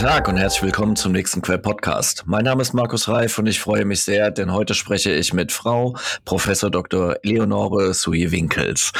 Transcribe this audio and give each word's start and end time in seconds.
Tag 0.00 0.28
und 0.28 0.38
herzlich 0.38 0.62
willkommen 0.62 0.96
zum 0.96 1.12
nächsten 1.12 1.42
Quell 1.42 1.58
Podcast. 1.58 2.22
Mein 2.24 2.44
Name 2.44 2.62
ist 2.62 2.72
Markus 2.72 3.06
Reif 3.06 3.38
und 3.38 3.46
ich 3.46 3.60
freue 3.60 3.84
mich 3.84 4.02
sehr, 4.02 4.30
denn 4.30 4.50
heute 4.50 4.72
spreche 4.72 5.12
ich 5.12 5.34
mit 5.34 5.52
Frau 5.52 5.94
Professor 6.24 6.70
Dr. 6.70 7.16
Leonore 7.22 7.92
Sui 7.92 8.30
Winkels. 8.30 8.92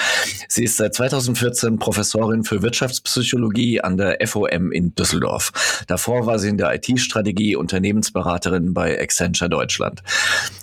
Sie 0.46 0.64
ist 0.64 0.76
seit 0.76 0.94
2014 0.94 1.78
Professorin 1.78 2.44
für 2.44 2.60
Wirtschaftspsychologie 2.60 3.80
an 3.80 3.96
der 3.96 4.18
FOM 4.26 4.72
in 4.72 4.94
Düsseldorf. 4.94 5.84
Davor 5.86 6.26
war 6.26 6.38
sie 6.38 6.50
in 6.50 6.58
der 6.58 6.74
IT-Strategie 6.74 7.56
Unternehmensberaterin 7.56 8.74
bei 8.74 9.00
Accenture 9.00 9.48
Deutschland. 9.48 10.02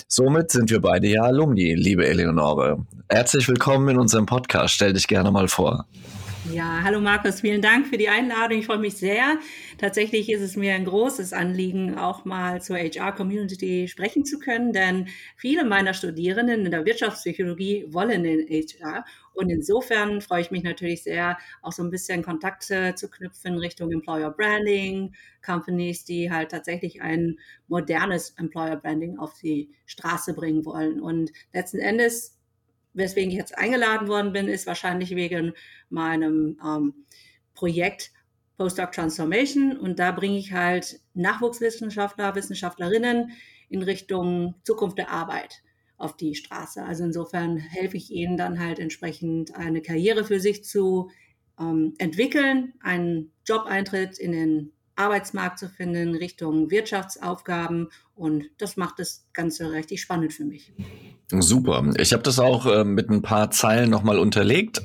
Somit 0.08 0.52
sind 0.52 0.70
wir 0.70 0.81
beide 0.81 1.08
ja 1.08 1.23
Alumni, 1.23 1.73
liebe 1.73 2.08
Eleonore. 2.08 2.85
Herzlich 3.09 3.48
willkommen 3.48 3.90
in 3.90 3.98
unserem 3.98 4.27
Podcast. 4.27 4.76
Stell 4.76 4.94
dich 4.94 5.08
gerne 5.08 5.31
mal 5.31 5.48
vor. 5.48 5.88
Ja, 6.46 6.82
hallo 6.84 7.02
Markus, 7.02 7.41
vielen 7.41 7.62
Dank 7.62 7.88
für 7.88 7.98
die 7.98 8.08
Einladung. 8.08 8.59
Ich 8.59 8.68
freue 8.68 8.78
mich 8.78 8.95
sehr. 8.95 9.38
Tatsächlich 9.78 10.32
ist 10.32 10.41
es 10.41 10.55
mir 10.55 10.76
ein 10.76 10.86
großes 10.86 11.34
Anliegen, 11.34 11.98
auch 11.98 12.23
mal 12.26 12.62
zur 12.62 12.78
HR-Community 12.78 13.88
sprechen 13.90 14.23
zu 14.23 14.40
können, 14.40 14.72
denn 14.72 15.08
viele 15.36 15.66
meiner 15.66 15.94
Studierenden 15.94 16.66
in 16.66 16.72
der 16.72 16.86
Wirtschaftspsychologie 16.86 17.88
wollen 17.90 18.23
in 18.23 18.48
HR. 18.48 19.04
Und 19.34 19.50
insofern 19.50 20.22
freue 20.22 20.42
ich 20.42 20.52
mich 20.52 20.64
natürlich 20.64 21.04
sehr, 21.04 21.38
auch 21.62 21.73
so 21.73 21.84
ein 21.84 21.92
bisschen 21.92 22.23
Kontakte 22.23 22.95
zu 22.95 23.09
knüpfen 23.09 23.58
Richtung 23.58 23.92
Employer 23.92 24.31
Branding, 24.31 25.14
Companies, 25.45 26.06
die 26.06 26.31
halt 26.31 26.52
tatsächlich 26.52 27.02
ein 27.02 27.38
modernes 27.67 28.31
Employer 28.38 28.78
Branding 28.78 29.20
auf 29.20 29.34
die 29.42 29.70
Straße 29.86 30.34
bringen 30.34 30.66
wollen. 30.66 31.02
Und 31.02 31.31
letzten 31.52 31.80
Endes 31.80 32.36
weswegen 32.98 33.31
ich 33.31 33.38
jetzt 33.38 33.58
eingeladen 33.58 34.08
worden 34.08 34.34
bin, 34.34 34.48
ist 34.48 34.67
wahrscheinlich 34.67 35.16
wegen 35.16 35.53
meinem 35.90 36.59
ähm, 36.66 37.06
Projekt 37.54 38.12
Postdoc 38.58 38.92
Transformation. 38.92 39.78
Und 39.78 40.00
da 40.00 40.12
bringe 40.12 40.38
ich 40.38 40.52
halt 40.52 41.00
Nachwuchswissenschaftler, 41.14 42.36
Wissenschaftlerinnen 42.36 43.31
in 43.70 43.84
Richtung 43.84 44.56
Zukunft 44.64 44.98
der 44.98 45.12
Arbeit 45.12 45.62
auf 45.98 46.16
die 46.16 46.36
Straße. 46.36 46.84
Also 46.84 47.04
insofern 47.04 47.58
helfe 47.58 47.98
ich 47.98 48.12
ihnen 48.12 48.38
dann 48.38 48.59
halt 48.59 48.80
entsprechend 48.80 49.56
eine 49.56 49.82
Karriere 49.82 50.23
für 50.23 50.39
sich 50.39 50.64
zu 50.64 51.09
ähm, 51.59 51.94
entwickeln, 51.98 52.73
einen 52.82 53.32
Jobeintritt 53.45 54.17
in 54.20 54.32
den 54.32 54.72
Arbeitsmarkt 54.95 55.59
zu 55.59 55.70
finden, 55.70 56.16
Richtung 56.16 56.72
Wirtschaftsaufgaben. 56.72 57.89
Und 58.16 58.50
das 58.58 58.78
macht 58.78 59.00
das 59.00 59.28
Ganze 59.34 59.72
richtig 59.72 60.02
spannend 60.02 60.34
für 60.34 60.45
mich. 60.45 60.73
Super. 61.30 61.83
Ich 61.97 62.14
habe 62.14 62.23
das 62.23 62.39
auch 62.39 62.66
äh, 62.66 62.83
mit 62.86 63.09
ein 63.09 63.22
paar 63.22 63.52
Zeilen 63.52 63.89
nochmal 63.89 64.17
unterlegt. 64.17 64.81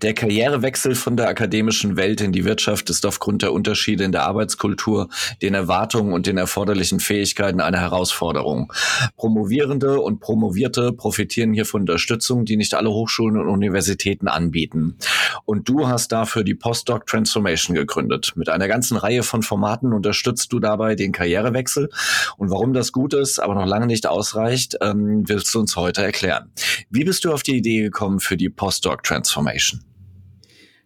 Der 0.00 0.14
Karrierewechsel 0.14 0.94
von 0.94 1.16
der 1.16 1.26
akademischen 1.26 1.96
Welt 1.96 2.20
in 2.20 2.30
die 2.30 2.44
Wirtschaft 2.44 2.88
ist 2.88 3.04
aufgrund 3.04 3.42
der 3.42 3.52
Unterschiede 3.52 4.04
in 4.04 4.12
der 4.12 4.22
Arbeitskultur, 4.22 5.08
den 5.42 5.54
Erwartungen 5.54 6.12
und 6.12 6.28
den 6.28 6.38
erforderlichen 6.38 7.00
Fähigkeiten 7.00 7.60
eine 7.60 7.80
Herausforderung. 7.80 8.72
Promovierende 9.16 10.00
und 10.00 10.20
Promovierte 10.20 10.92
profitieren 10.92 11.52
hier 11.52 11.66
von 11.66 11.80
Unterstützung, 11.80 12.44
die 12.44 12.56
nicht 12.56 12.74
alle 12.74 12.90
Hochschulen 12.90 13.36
und 13.38 13.48
Universitäten 13.48 14.28
anbieten. 14.28 14.96
Und 15.44 15.68
du 15.68 15.88
hast 15.88 16.12
dafür 16.12 16.44
die 16.44 16.54
Postdoc 16.54 17.08
Transformation 17.08 17.74
gegründet. 17.74 18.34
Mit 18.36 18.50
einer 18.50 18.68
ganzen 18.68 18.96
Reihe 18.98 19.24
von 19.24 19.42
Formaten 19.42 19.92
unterstützt 19.92 20.52
du 20.52 20.60
dabei 20.60 20.94
den 20.94 21.10
Karrierewechsel. 21.10 21.88
Und 22.36 22.50
warum 22.50 22.72
das 22.72 22.92
gut 22.92 23.14
ist, 23.14 23.40
aber 23.40 23.56
noch 23.56 23.66
lange 23.66 23.88
nicht 23.88 24.06
ausreicht, 24.06 24.76
ähm, 24.80 25.28
willst 25.28 25.52
du 25.52 25.58
uns 25.58 25.74
heute 25.74 26.04
erklären. 26.04 26.52
Wie 26.88 27.02
bist 27.02 27.24
du 27.24 27.32
auf 27.32 27.42
die 27.42 27.56
Idee 27.56 27.82
gekommen 27.82 28.20
für 28.20 28.36
die 28.36 28.48
Postdoc 28.48 29.02
Transformation? 29.02 29.87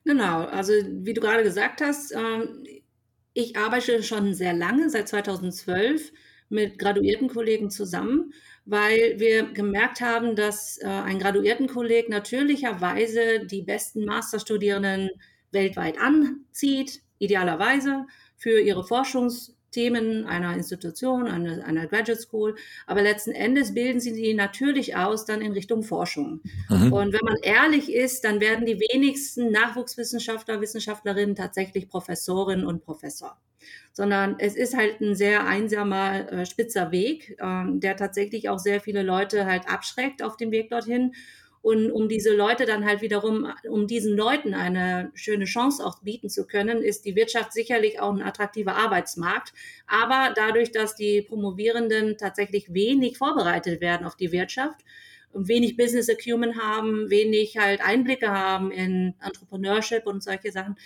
Genau, 0.04 0.44
also 0.46 0.72
wie 0.72 1.14
du 1.14 1.20
gerade 1.20 1.44
gesagt 1.44 1.80
hast, 1.80 2.12
ähm, 2.12 2.64
ich 3.34 3.56
arbeite 3.56 4.02
schon 4.02 4.34
sehr 4.34 4.52
lange, 4.52 4.90
seit 4.90 5.08
2012, 5.08 6.12
mit 6.48 6.78
graduierten 6.78 7.28
Kollegen 7.28 7.70
zusammen, 7.70 8.32
weil 8.66 9.18
wir 9.18 9.44
gemerkt 9.52 10.00
haben, 10.00 10.36
dass 10.36 10.78
äh, 10.82 10.86
ein 10.86 11.18
Graduiertenkolleg 11.18 12.08
natürlicherweise 12.10 13.46
die 13.46 13.62
besten 13.62 14.04
Masterstudierenden 14.04 15.10
weltweit 15.50 15.98
anzieht, 15.98 17.00
idealerweise 17.19 18.06
für 18.36 18.60
ihre 18.60 18.82
Forschungs- 18.82 19.52
Themen 19.72 20.26
einer 20.26 20.54
Institution, 20.54 21.26
einer, 21.26 21.64
einer 21.64 21.86
Graduate 21.86 22.20
School. 22.20 22.54
Aber 22.86 23.02
letzten 23.02 23.32
Endes 23.32 23.74
bilden 23.74 24.00
sie 24.00 24.12
die 24.12 24.34
natürlich 24.34 24.96
aus 24.96 25.24
dann 25.24 25.40
in 25.40 25.52
Richtung 25.52 25.82
Forschung. 25.82 26.40
Mhm. 26.68 26.92
Und 26.92 27.12
wenn 27.12 27.24
man 27.24 27.36
ehrlich 27.42 27.92
ist, 27.92 28.24
dann 28.24 28.40
werden 28.40 28.66
die 28.66 28.78
wenigsten 28.78 29.50
Nachwuchswissenschaftler, 29.50 30.60
Wissenschaftlerinnen 30.60 31.34
tatsächlich 31.34 31.88
Professorin 31.88 32.64
und 32.64 32.84
Professor. 32.84 33.36
Sondern 33.92 34.36
es 34.38 34.56
ist 34.56 34.76
halt 34.76 35.00
ein 35.00 35.14
sehr 35.14 35.46
einsamer, 35.46 36.32
äh, 36.32 36.46
spitzer 36.46 36.90
Weg, 36.90 37.36
äh, 37.38 37.64
der 37.66 37.96
tatsächlich 37.96 38.48
auch 38.48 38.58
sehr 38.58 38.80
viele 38.80 39.02
Leute 39.02 39.46
halt 39.46 39.68
abschreckt 39.68 40.22
auf 40.22 40.36
dem 40.36 40.50
Weg 40.50 40.70
dorthin. 40.70 41.12
Und 41.62 41.92
um 41.92 42.08
diese 42.08 42.34
Leute 42.34 42.66
dann 42.66 42.84
halt 42.84 43.02
wiederum, 43.02 43.46
um 43.68 43.86
diesen 43.86 44.16
Leuten 44.16 44.52
eine 44.52 45.12
schöne 45.14 45.44
Chance 45.44 45.86
auch 45.86 46.00
bieten 46.02 46.28
zu 46.28 46.44
können, 46.44 46.82
ist 46.82 47.04
die 47.04 47.14
Wirtschaft 47.14 47.52
sicherlich 47.52 48.00
auch 48.00 48.12
ein 48.12 48.20
attraktiver 48.20 48.74
Arbeitsmarkt. 48.74 49.52
Aber 49.86 50.32
dadurch, 50.34 50.72
dass 50.72 50.96
die 50.96 51.22
Promovierenden 51.22 52.18
tatsächlich 52.18 52.74
wenig 52.74 53.16
vorbereitet 53.16 53.80
werden 53.80 54.04
auf 54.04 54.16
die 54.16 54.32
Wirtschaft, 54.32 54.80
wenig 55.34 55.76
Business 55.76 56.10
Acumen 56.10 56.60
haben, 56.60 57.10
wenig 57.10 57.56
halt 57.56 57.80
Einblicke 57.80 58.28
haben 58.28 58.72
in 58.72 59.14
Entrepreneurship 59.24 60.04
und 60.06 60.22
solche 60.22 60.50
Sachen, 60.50 60.76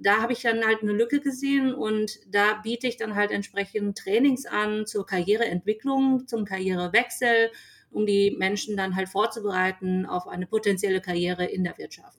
da 0.00 0.20
habe 0.22 0.32
ich 0.32 0.40
dann 0.40 0.64
halt 0.64 0.82
eine 0.82 0.92
Lücke 0.92 1.20
gesehen 1.20 1.74
und 1.74 2.18
da 2.26 2.54
biete 2.62 2.86
ich 2.86 2.96
dann 2.96 3.14
halt 3.14 3.30
entsprechend 3.30 3.98
Trainings 3.98 4.46
an 4.46 4.86
zur 4.86 5.06
Karriereentwicklung, 5.06 6.26
zum 6.26 6.44
Karrierewechsel 6.44 7.50
um 7.94 8.06
die 8.06 8.34
Menschen 8.36 8.76
dann 8.76 8.96
halt 8.96 9.08
vorzubereiten 9.08 10.04
auf 10.04 10.26
eine 10.26 10.46
potenzielle 10.46 11.00
Karriere 11.00 11.44
in 11.44 11.64
der 11.64 11.78
Wirtschaft. 11.78 12.18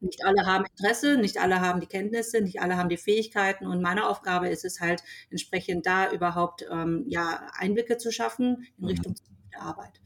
Nicht 0.00 0.24
alle 0.24 0.44
haben 0.44 0.66
Interesse, 0.66 1.16
nicht 1.16 1.38
alle 1.38 1.60
haben 1.60 1.80
die 1.80 1.86
Kenntnisse, 1.86 2.40
nicht 2.42 2.60
alle 2.60 2.76
haben 2.76 2.88
die 2.88 2.98
Fähigkeiten 2.98 3.66
und 3.66 3.80
meine 3.80 4.06
Aufgabe 4.06 4.48
ist 4.48 4.64
es 4.64 4.80
halt 4.80 5.02
entsprechend 5.30 5.86
da 5.86 6.10
überhaupt 6.10 6.66
ähm, 6.70 7.04
ja 7.08 7.48
Einblicke 7.54 7.96
zu 7.96 8.12
schaffen 8.12 8.66
in 8.76 8.84
mhm. 8.84 8.88
Richtung 8.88 9.14
der 9.52 9.62
Arbeit. 9.62 10.00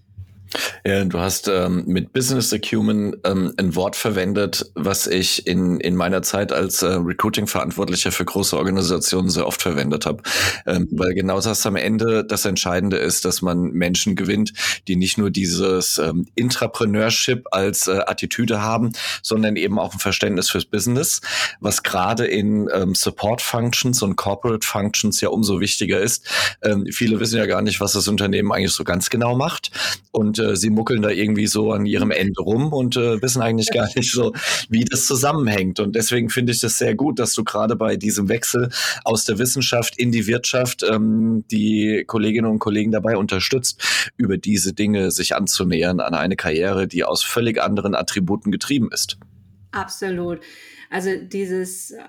Ja, 0.84 1.04
du 1.04 1.18
hast 1.20 1.48
ähm, 1.48 1.84
mit 1.86 2.12
Business 2.12 2.52
Acumen 2.52 3.16
ähm, 3.24 3.54
ein 3.56 3.76
Wort 3.76 3.94
verwendet, 3.94 4.70
was 4.74 5.06
ich 5.06 5.46
in, 5.46 5.78
in 5.78 5.94
meiner 5.94 6.22
Zeit 6.22 6.52
als 6.52 6.82
äh, 6.82 6.86
Recruiting-Verantwortlicher 6.86 8.10
für 8.10 8.24
große 8.24 8.56
Organisationen 8.56 9.30
sehr 9.30 9.46
oft 9.46 9.62
verwendet 9.62 10.06
habe. 10.06 10.22
Ähm, 10.66 10.88
weil 10.90 11.14
genau 11.14 11.40
das 11.40 11.64
am 11.66 11.76
Ende 11.76 12.24
das 12.24 12.44
Entscheidende 12.44 12.96
ist, 12.96 13.24
dass 13.24 13.42
man 13.42 13.70
Menschen 13.70 14.16
gewinnt, 14.16 14.52
die 14.88 14.96
nicht 14.96 15.18
nur 15.18 15.30
dieses 15.30 15.98
ähm, 15.98 16.26
Intrapreneurship 16.34 17.46
als 17.52 17.86
äh, 17.86 18.00
Attitüde 18.06 18.60
haben, 18.60 18.92
sondern 19.22 19.54
eben 19.56 19.78
auch 19.78 19.92
ein 19.92 20.00
Verständnis 20.00 20.50
fürs 20.50 20.64
Business, 20.64 21.20
was 21.60 21.82
gerade 21.82 22.26
in 22.26 22.68
ähm, 22.72 22.94
Support-Functions 22.94 24.02
und 24.02 24.16
Corporate-Functions 24.16 25.20
ja 25.20 25.28
umso 25.28 25.60
wichtiger 25.60 26.00
ist. 26.00 26.26
Ähm, 26.62 26.86
viele 26.90 27.20
wissen 27.20 27.38
ja 27.38 27.46
gar 27.46 27.62
nicht, 27.62 27.80
was 27.80 27.92
das 27.92 28.08
Unternehmen 28.08 28.50
eigentlich 28.50 28.72
so 28.72 28.82
ganz 28.82 29.10
genau 29.10 29.36
macht. 29.36 29.70
Und 30.10 30.39
äh, 30.40 30.56
sie 30.56 30.70
muckeln 30.70 31.02
da 31.02 31.10
irgendwie 31.10 31.46
so 31.46 31.72
an 31.72 31.86
ihrem 31.86 32.10
Ende 32.10 32.42
rum 32.42 32.72
und 32.72 32.96
äh, 32.96 33.22
wissen 33.22 33.42
eigentlich 33.42 33.70
gar 33.70 33.88
nicht 33.94 34.10
so, 34.10 34.32
wie 34.68 34.84
das 34.84 35.06
zusammenhängt. 35.06 35.78
Und 35.78 35.94
deswegen 35.94 36.30
finde 36.30 36.52
ich 36.52 36.60
das 36.60 36.78
sehr 36.78 36.94
gut, 36.94 37.18
dass 37.18 37.34
du 37.34 37.44
gerade 37.44 37.76
bei 37.76 37.96
diesem 37.96 38.28
Wechsel 38.28 38.70
aus 39.04 39.24
der 39.24 39.38
Wissenschaft 39.38 39.96
in 39.98 40.10
die 40.10 40.26
Wirtschaft 40.26 40.82
ähm, 40.82 41.44
die 41.50 42.04
Kolleginnen 42.06 42.50
und 42.50 42.58
Kollegen 42.58 42.90
dabei 42.90 43.16
unterstützt, 43.16 44.12
über 44.16 44.38
diese 44.38 44.72
Dinge 44.72 45.10
sich 45.10 45.36
anzunähern 45.36 46.00
an 46.00 46.14
eine 46.14 46.36
Karriere, 46.36 46.88
die 46.88 47.04
aus 47.04 47.22
völlig 47.22 47.62
anderen 47.62 47.94
Attributen 47.94 48.50
getrieben 48.50 48.90
ist. 48.92 49.18
Absolut. 49.72 50.40
Also 50.90 51.10
dieses, 51.16 51.92
äh, 51.92 52.02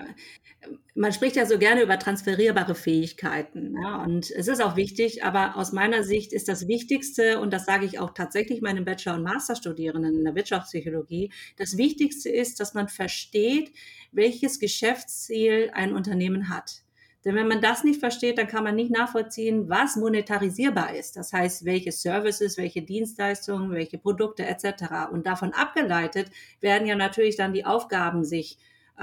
man 0.93 1.13
spricht 1.13 1.35
ja 1.35 1.45
so 1.45 1.57
gerne 1.57 1.81
über 1.81 1.97
transferierbare 1.97 2.75
Fähigkeiten. 2.75 3.75
Ja, 3.81 4.03
und 4.03 4.29
es 4.29 4.47
ist 4.47 4.61
auch 4.61 4.75
wichtig, 4.75 5.23
aber 5.23 5.55
aus 5.55 5.71
meiner 5.71 6.03
Sicht 6.03 6.33
ist 6.33 6.47
das 6.47 6.67
Wichtigste, 6.67 7.39
und 7.39 7.51
das 7.51 7.65
sage 7.65 7.85
ich 7.85 7.99
auch 7.99 8.13
tatsächlich 8.13 8.61
meinen 8.61 8.85
Bachelor- 8.85 9.15
und 9.15 9.23
Masterstudierenden 9.23 10.15
in 10.15 10.23
der 10.23 10.35
Wirtschaftspsychologie, 10.35 11.31
das 11.57 11.77
Wichtigste 11.77 12.29
ist, 12.29 12.59
dass 12.59 12.73
man 12.73 12.87
versteht, 12.89 13.71
welches 14.11 14.59
Geschäftsziel 14.59 15.71
ein 15.73 15.93
Unternehmen 15.93 16.49
hat. 16.49 16.83
Denn 17.23 17.35
wenn 17.35 17.47
man 17.47 17.61
das 17.61 17.83
nicht 17.83 17.99
versteht, 17.99 18.39
dann 18.39 18.47
kann 18.47 18.63
man 18.63 18.75
nicht 18.75 18.91
nachvollziehen, 18.91 19.69
was 19.69 19.95
monetarisierbar 19.95 20.95
ist. 20.95 21.17
Das 21.17 21.31
heißt, 21.31 21.65
welche 21.65 21.91
Services, 21.91 22.57
welche 22.57 22.81
Dienstleistungen, 22.81 23.71
welche 23.71 23.99
Produkte 23.99 24.45
etc. 24.45 25.11
Und 25.11 25.27
davon 25.27 25.53
abgeleitet 25.53 26.31
werden 26.61 26.87
ja 26.87 26.95
natürlich 26.95 27.35
dann 27.35 27.53
die 27.53 27.65
Aufgaben 27.65 28.23
sich 28.23 28.57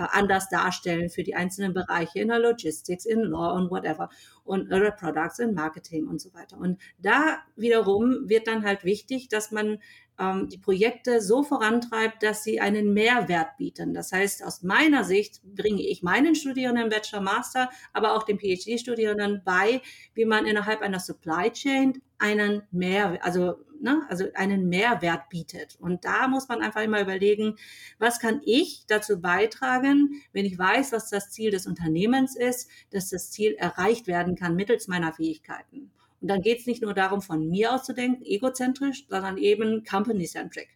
anders 0.06 0.48
darstellen 0.48 1.10
für 1.10 1.22
die 1.22 1.34
einzelnen 1.34 1.74
Bereiche 1.74 2.20
in 2.20 2.28
der 2.28 2.38
Logistics, 2.38 3.04
in 3.04 3.22
Law 3.22 3.54
und 3.54 3.70
whatever. 3.70 4.08
und 4.44 4.72
oder 4.72 4.90
Products 4.92 5.38
in 5.38 5.54
Marketing 5.54 6.06
und 6.08 6.20
so 6.20 6.32
weiter. 6.32 6.58
Und 6.58 6.80
da 6.98 7.38
wiederum 7.56 8.28
wird 8.28 8.46
dann 8.46 8.64
halt 8.64 8.84
wichtig, 8.84 9.28
dass 9.28 9.50
man 9.50 9.78
ähm, 10.18 10.48
die 10.48 10.58
Projekte 10.58 11.20
so 11.20 11.42
vorantreibt, 11.42 12.22
dass 12.22 12.44
sie 12.44 12.60
einen 12.60 12.92
Mehrwert 12.92 13.56
bieten. 13.56 13.94
Das 13.94 14.12
heißt, 14.12 14.44
aus 14.44 14.62
meiner 14.62 15.04
Sicht 15.04 15.40
bringe 15.54 15.82
ich 15.82 16.02
meinen 16.02 16.34
Studierenden 16.34 16.88
Bachelor, 16.88 17.20
Master, 17.20 17.70
aber 17.92 18.14
auch 18.14 18.24
den 18.24 18.38
PhD-Studierenden 18.38 19.42
bei, 19.44 19.80
wie 20.14 20.24
man 20.24 20.46
innerhalb 20.46 20.80
einer 20.80 21.00
Supply 21.00 21.50
Chain 21.52 22.00
einen 22.18 22.62
Mehrwert, 22.70 23.22
also 23.24 23.64
ne, 23.80 24.02
also 24.08 24.26
einen 24.34 24.68
Mehrwert 24.68 25.28
bietet. 25.28 25.76
Und 25.80 26.04
da 26.04 26.28
muss 26.28 26.48
man 26.48 26.62
einfach 26.62 26.82
immer 26.82 27.00
überlegen, 27.00 27.56
was 27.98 28.18
kann 28.18 28.40
ich 28.44 28.84
dazu 28.86 29.20
beitragen, 29.20 30.22
wenn 30.32 30.44
ich 30.44 30.58
weiß, 30.58 30.92
was 30.92 31.10
das 31.10 31.30
Ziel 31.30 31.50
des 31.50 31.66
Unternehmens 31.66 32.36
ist, 32.36 32.68
dass 32.90 33.10
das 33.10 33.30
Ziel 33.30 33.54
erreicht 33.54 34.06
werden 34.06 34.36
kann 34.36 34.56
mittels 34.56 34.88
meiner 34.88 35.12
Fähigkeiten. 35.12 35.90
Und 36.20 36.28
dann 36.28 36.42
geht 36.42 36.60
es 36.60 36.66
nicht 36.66 36.82
nur 36.82 36.94
darum, 36.94 37.22
von 37.22 37.48
mir 37.48 37.72
aus 37.72 37.84
zu 37.84 37.94
denken, 37.94 38.24
egozentrisch, 38.24 39.06
sondern 39.08 39.38
eben 39.38 39.84
company-centric. 39.84 40.68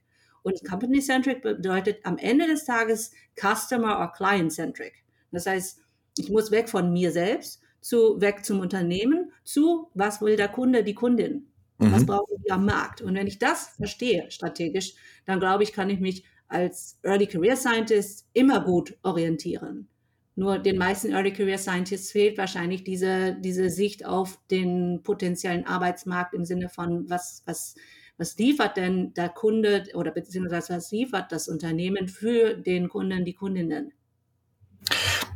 Und 0.43 0.65
company-centric 0.65 1.43
bedeutet 1.43 2.05
am 2.05 2.19
Ende 2.19 2.47
des 2.47 2.65
Tages 2.65 3.13
Customer- 3.37 3.99
or 3.99 4.13
Client-centric. 4.13 5.05
Das 5.31 5.47
heißt, 5.47 5.81
ich 6.19 6.31
muss 6.31 6.51
weg 6.51 6.69
von 6.69 6.93
mir 6.93 7.11
selbst, 7.11 7.61
zu 7.81 8.21
weg 8.21 8.45
zum 8.45 8.61
Unternehmen, 8.61 9.22
zu 9.45 9.91
was 9.95 10.21
will 10.21 10.37
der 10.37 10.49
Kunde, 10.49 10.85
die 10.85 10.95
Kundin. 10.95 11.49
Was 11.79 12.03
mhm. 12.03 12.07
brauchen 12.07 12.37
wir 12.45 12.55
am 12.55 12.65
Markt? 12.65 13.01
Und 13.01 13.15
wenn 13.15 13.27
ich 13.27 13.39
das 13.39 13.75
verstehe 13.77 14.31
strategisch, 14.31 14.95
dann 15.25 15.41
glaube 15.41 15.65
ich, 15.65 15.73
kann 15.73 15.91
ich 15.91 16.01
mich 16.01 16.25
als 16.47 16.99
Early 17.03 17.27
Career 17.27 17.57
Scientist 17.57 18.29
immer 18.35 18.61
gut 18.61 18.97
orientieren. 19.03 19.89
Nur 20.35 20.59
den 20.59 20.79
meisten 20.79 21.13
Early 21.13 21.33
Career 21.33 21.59
Scientists 21.59 22.13
fehlt 22.13 22.39
wahrscheinlich 22.39 22.85
diese, 22.85 23.35
diese 23.35 23.69
Sicht 23.69 24.07
auf 24.07 24.39
den 24.51 25.03
potenziellen 25.03 25.67
Arbeitsmarkt 25.67 26.35
im 26.35 26.45
Sinne 26.45 26.69
von, 26.69 27.09
was, 27.11 27.43
was, 27.47 27.75
was 28.17 28.39
liefert 28.39 28.77
denn 28.77 29.13
der 29.15 29.29
Kunde 29.29 29.85
oder 29.95 30.11
beziehungsweise 30.11 30.75
was 30.75 30.91
liefert 30.91 31.33
das 31.33 31.49
Unternehmen 31.49 32.09
für 32.09 32.55
den 32.55 32.89
Kunden, 32.89 33.25
die 33.25 33.35
Kundinnen? 33.35 33.93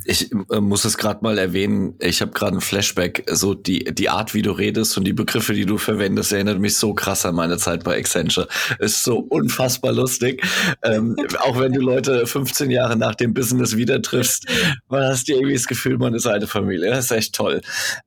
Ich 0.07 0.31
äh, 0.33 0.61
muss 0.61 0.85
es 0.85 0.99
gerade 0.99 1.21
mal 1.23 1.39
erwähnen, 1.39 1.95
ich 2.01 2.21
habe 2.21 2.33
gerade 2.33 2.57
ein 2.57 2.61
Flashback, 2.61 3.25
so 3.31 3.55
die, 3.55 3.85
die 3.85 4.09
Art, 4.09 4.35
wie 4.35 4.43
du 4.43 4.53
redest 4.53 4.97
und 4.97 5.05
die 5.05 5.13
Begriffe, 5.13 5.53
die 5.53 5.67
du 5.67 5.79
verwendest, 5.79 6.33
erinnert 6.33 6.61
mich 6.61 6.77
so 6.77 6.95
krass 6.95 7.27
an 7.27 7.35
meine 7.35 7.59
Zeit 7.59 7.85
bei 7.85 7.99
Accenture. 7.99 8.49
Ist 8.79 9.03
so 9.03 9.19
unfassbar 9.19 9.93
lustig. 9.93 10.43
Ähm, 10.83 11.17
auch 11.41 11.59
wenn 11.59 11.73
du 11.73 11.81
Leute 11.81 12.27
15 12.27 12.71
Jahre 12.71 12.97
nach 12.97 13.15
dem 13.15 13.35
Business 13.35 13.77
wieder 13.77 14.01
triffst, 14.03 14.47
man 14.89 15.05
hast 15.05 15.29
dir 15.29 15.37
irgendwie 15.37 15.55
das 15.55 15.67
Gefühl, 15.67 15.99
man 15.99 16.15
ist 16.15 16.27
eine 16.27 16.47
Familie. 16.47 16.91
Das 16.91 17.07
ist 17.07 17.11
echt 17.11 17.35
toll. 17.35 17.61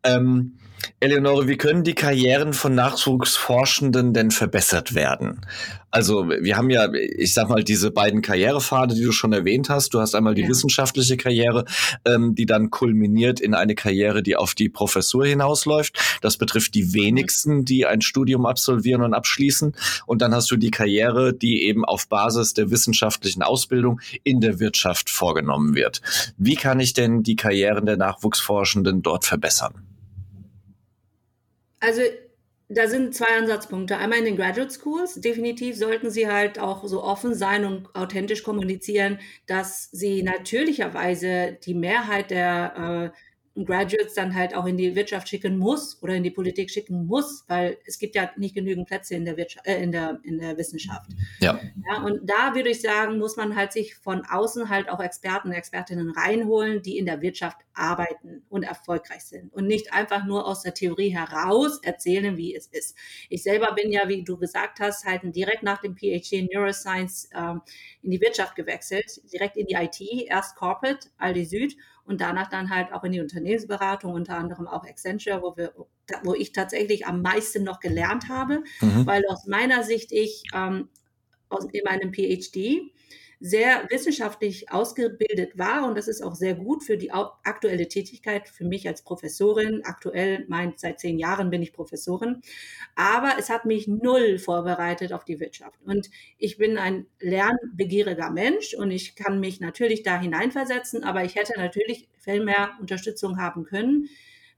Ähm, 0.03 0.58
Eleonore, 0.99 1.47
wie 1.47 1.57
können 1.57 1.83
die 1.83 1.95
Karrieren 1.95 2.53
von 2.53 2.75
Nachwuchsforschenden 2.75 4.13
denn 4.13 4.31
verbessert 4.31 4.95
werden? 4.95 5.41
Also 5.91 6.29
wir 6.29 6.55
haben 6.55 6.69
ja, 6.69 6.87
ich 6.93 7.33
sag 7.33 7.49
mal, 7.49 7.63
diese 7.63 7.89
beiden 7.89 8.21
Karrierepfade, 8.21 8.93
die 8.93 9.03
du 9.03 9.11
schon 9.11 9.33
erwähnt 9.33 9.69
hast. 9.69 9.93
Du 9.93 9.99
hast 9.99 10.13
einmal 10.13 10.35
die 10.35 10.43
ja. 10.43 10.49
wissenschaftliche 10.49 11.17
Karriere, 11.17 11.65
ähm, 12.05 12.35
die 12.35 12.45
dann 12.45 12.69
kulminiert 12.69 13.39
in 13.39 13.55
eine 13.55 13.73
Karriere, 13.73 14.21
die 14.21 14.35
auf 14.35 14.53
die 14.53 14.69
Professur 14.69 15.25
hinausläuft. 15.25 16.19
Das 16.21 16.37
betrifft 16.37 16.75
die 16.75 16.93
wenigsten, 16.93 17.65
die 17.65 17.87
ein 17.87 18.01
Studium 18.01 18.45
absolvieren 18.45 19.01
und 19.01 19.13
abschließen. 19.13 19.75
Und 20.05 20.21
dann 20.21 20.35
hast 20.35 20.51
du 20.51 20.57
die 20.57 20.71
Karriere, 20.71 21.33
die 21.33 21.63
eben 21.63 21.85
auf 21.85 22.07
Basis 22.07 22.53
der 22.53 22.69
wissenschaftlichen 22.69 23.41
Ausbildung 23.41 23.99
in 24.23 24.41
der 24.41 24.59
Wirtschaft 24.59 25.09
vorgenommen 25.09 25.73
wird. 25.75 26.01
Wie 26.37 26.55
kann 26.55 26.79
ich 26.79 26.93
denn 26.93 27.23
die 27.23 27.35
Karrieren 27.35 27.87
der 27.87 27.97
Nachwuchsforschenden 27.97 29.01
dort 29.01 29.25
verbessern? 29.25 29.88
Also 31.79 32.01
da 32.71 32.87
sind 32.87 33.15
zwei 33.15 33.35
Ansatzpunkte. 33.37 33.97
Einmal 33.97 34.19
in 34.19 34.25
den 34.25 34.37
Graduate 34.37 34.71
Schools. 34.71 35.15
Definitiv 35.15 35.75
sollten 35.75 36.11
sie 36.11 36.27
halt 36.27 36.59
auch 36.59 36.85
so 36.85 37.03
offen 37.03 37.33
sein 37.33 37.65
und 37.65 37.95
authentisch 37.95 38.43
kommunizieren, 38.43 39.19
dass 39.47 39.89
sie 39.91 40.21
natürlicherweise 40.21 41.57
die 41.65 41.73
Mehrheit 41.73 42.29
der 42.29 43.11
äh, 43.13 43.17
Graduates 43.65 44.13
dann 44.13 44.35
halt 44.35 44.55
auch 44.55 44.65
in 44.65 44.77
die 44.77 44.95
Wirtschaft 44.95 45.29
schicken 45.29 45.57
muss 45.57 46.01
oder 46.01 46.15
in 46.15 46.23
die 46.23 46.31
Politik 46.31 46.69
schicken 46.69 47.05
muss, 47.05 47.43
weil 47.47 47.77
es 47.85 47.99
gibt 47.99 48.15
ja 48.15 48.29
nicht 48.37 48.55
genügend 48.55 48.87
Plätze 48.87 49.15
in 49.15 49.25
der 49.25 49.37
Wirtschaft, 49.37 49.67
äh, 49.67 49.81
in 49.81 49.91
der 49.91 50.19
in 50.23 50.39
der 50.39 50.57
Wissenschaft. 50.57 51.11
Ja. 51.39 51.59
ja. 51.89 52.03
Und 52.03 52.29
da 52.29 52.55
würde 52.55 52.69
ich 52.69 52.81
sagen, 52.81 53.17
muss 53.17 53.37
man 53.37 53.55
halt 53.55 53.73
sich 53.73 53.95
von 53.95 54.23
außen 54.25 54.69
halt 54.69 54.89
auch 54.89 54.99
Experten 54.99 55.49
und 55.49 55.53
Expertinnen 55.53 56.11
reinholen, 56.11 56.81
die 56.81 56.97
in 56.97 57.05
der 57.05 57.21
Wirtschaft 57.21 57.57
arbeiten 57.73 58.43
und 58.49 58.63
erfolgreich 58.63 59.23
sind 59.23 59.53
und 59.53 59.67
nicht 59.67 59.93
einfach 59.93 60.25
nur 60.25 60.45
aus 60.45 60.61
der 60.63 60.73
Theorie 60.73 61.09
heraus 61.09 61.79
erzählen, 61.83 62.37
wie 62.37 62.55
es 62.55 62.67
ist. 62.67 62.95
Ich 63.29 63.43
selber 63.43 63.73
bin 63.73 63.91
ja, 63.91 64.07
wie 64.07 64.23
du 64.23 64.37
gesagt 64.37 64.79
hast, 64.79 65.05
halt 65.05 65.21
direkt 65.23 65.63
nach 65.63 65.81
dem 65.81 65.95
PhD 65.95 66.33
in 66.33 66.49
Neuroscience 66.53 67.29
ähm, 67.35 67.61
in 68.01 68.11
die 68.11 68.21
Wirtschaft 68.21 68.55
gewechselt, 68.55 69.21
direkt 69.31 69.57
in 69.57 69.65
die 69.65 69.75
IT, 69.75 69.99
erst 70.27 70.55
Corporate, 70.55 71.07
Aldi 71.17 71.45
Süd 71.45 71.75
und 72.09 72.21
danach 72.21 72.49
dann 72.49 72.71
halt 72.71 72.91
auch 72.91 73.03
in 73.03 73.11
die 73.11 73.21
Unternehmensberatung, 73.21 74.13
unter 74.13 74.35
anderem 74.35 74.67
auch 74.67 74.83
Accenture, 74.83 75.43
wo, 75.43 75.55
wir, 75.55 75.73
wo 76.23 76.33
ich 76.33 76.51
tatsächlich 76.51 77.05
am 77.05 77.21
meisten 77.21 77.63
noch 77.63 77.79
gelernt 77.79 78.29
habe, 78.29 78.63
mhm. 78.81 79.05
weil 79.05 79.23
aus 79.29 79.45
meiner 79.45 79.83
Sicht 79.83 80.11
ich 80.11 80.43
ähm, 80.53 80.89
aus, 81.49 81.65
in 81.71 81.83
meinem 81.85 82.11
PhD 82.11 82.91
sehr 83.39 83.87
wissenschaftlich 83.89 84.69
ausgebildet 84.71 85.57
war 85.57 85.87
und 85.87 85.97
das 85.97 86.09
ist 86.09 86.21
auch 86.21 86.35
sehr 86.35 86.55
gut 86.55 86.83
für 86.83 86.97
die 86.97 87.11
aktuelle 87.11 87.87
Tätigkeit 87.87 88.49
für 88.49 88.65
mich 88.65 88.87
als 88.87 89.01
Professorin. 89.01 89.81
Aktuell, 89.85 90.45
mein, 90.49 90.73
seit 90.75 90.99
zehn 90.99 91.17
Jahren 91.17 91.49
bin 91.49 91.61
ich 91.61 91.71
Professorin, 91.71 92.41
aber 92.95 93.35
es 93.39 93.49
hat 93.49 93.63
mich 93.65 93.87
null 93.87 94.39
vorbereitet 94.39 95.13
auf 95.13 95.23
die 95.23 95.39
Wirtschaft. 95.39 95.79
Und 95.85 96.09
ich 96.37 96.57
bin 96.57 96.77
ein 96.77 97.05
lernbegieriger 97.19 98.29
Mensch 98.29 98.73
und 98.73 98.91
ich 98.91 99.15
kann 99.15 99.39
mich 99.39 99.61
natürlich 99.61 100.03
da 100.03 100.19
hineinversetzen, 100.19 101.05
aber 101.05 101.23
ich 101.23 101.35
hätte 101.35 101.53
natürlich 101.57 102.09
viel 102.17 102.43
mehr 102.43 102.71
Unterstützung 102.81 103.39
haben 103.39 103.63
können 103.63 104.09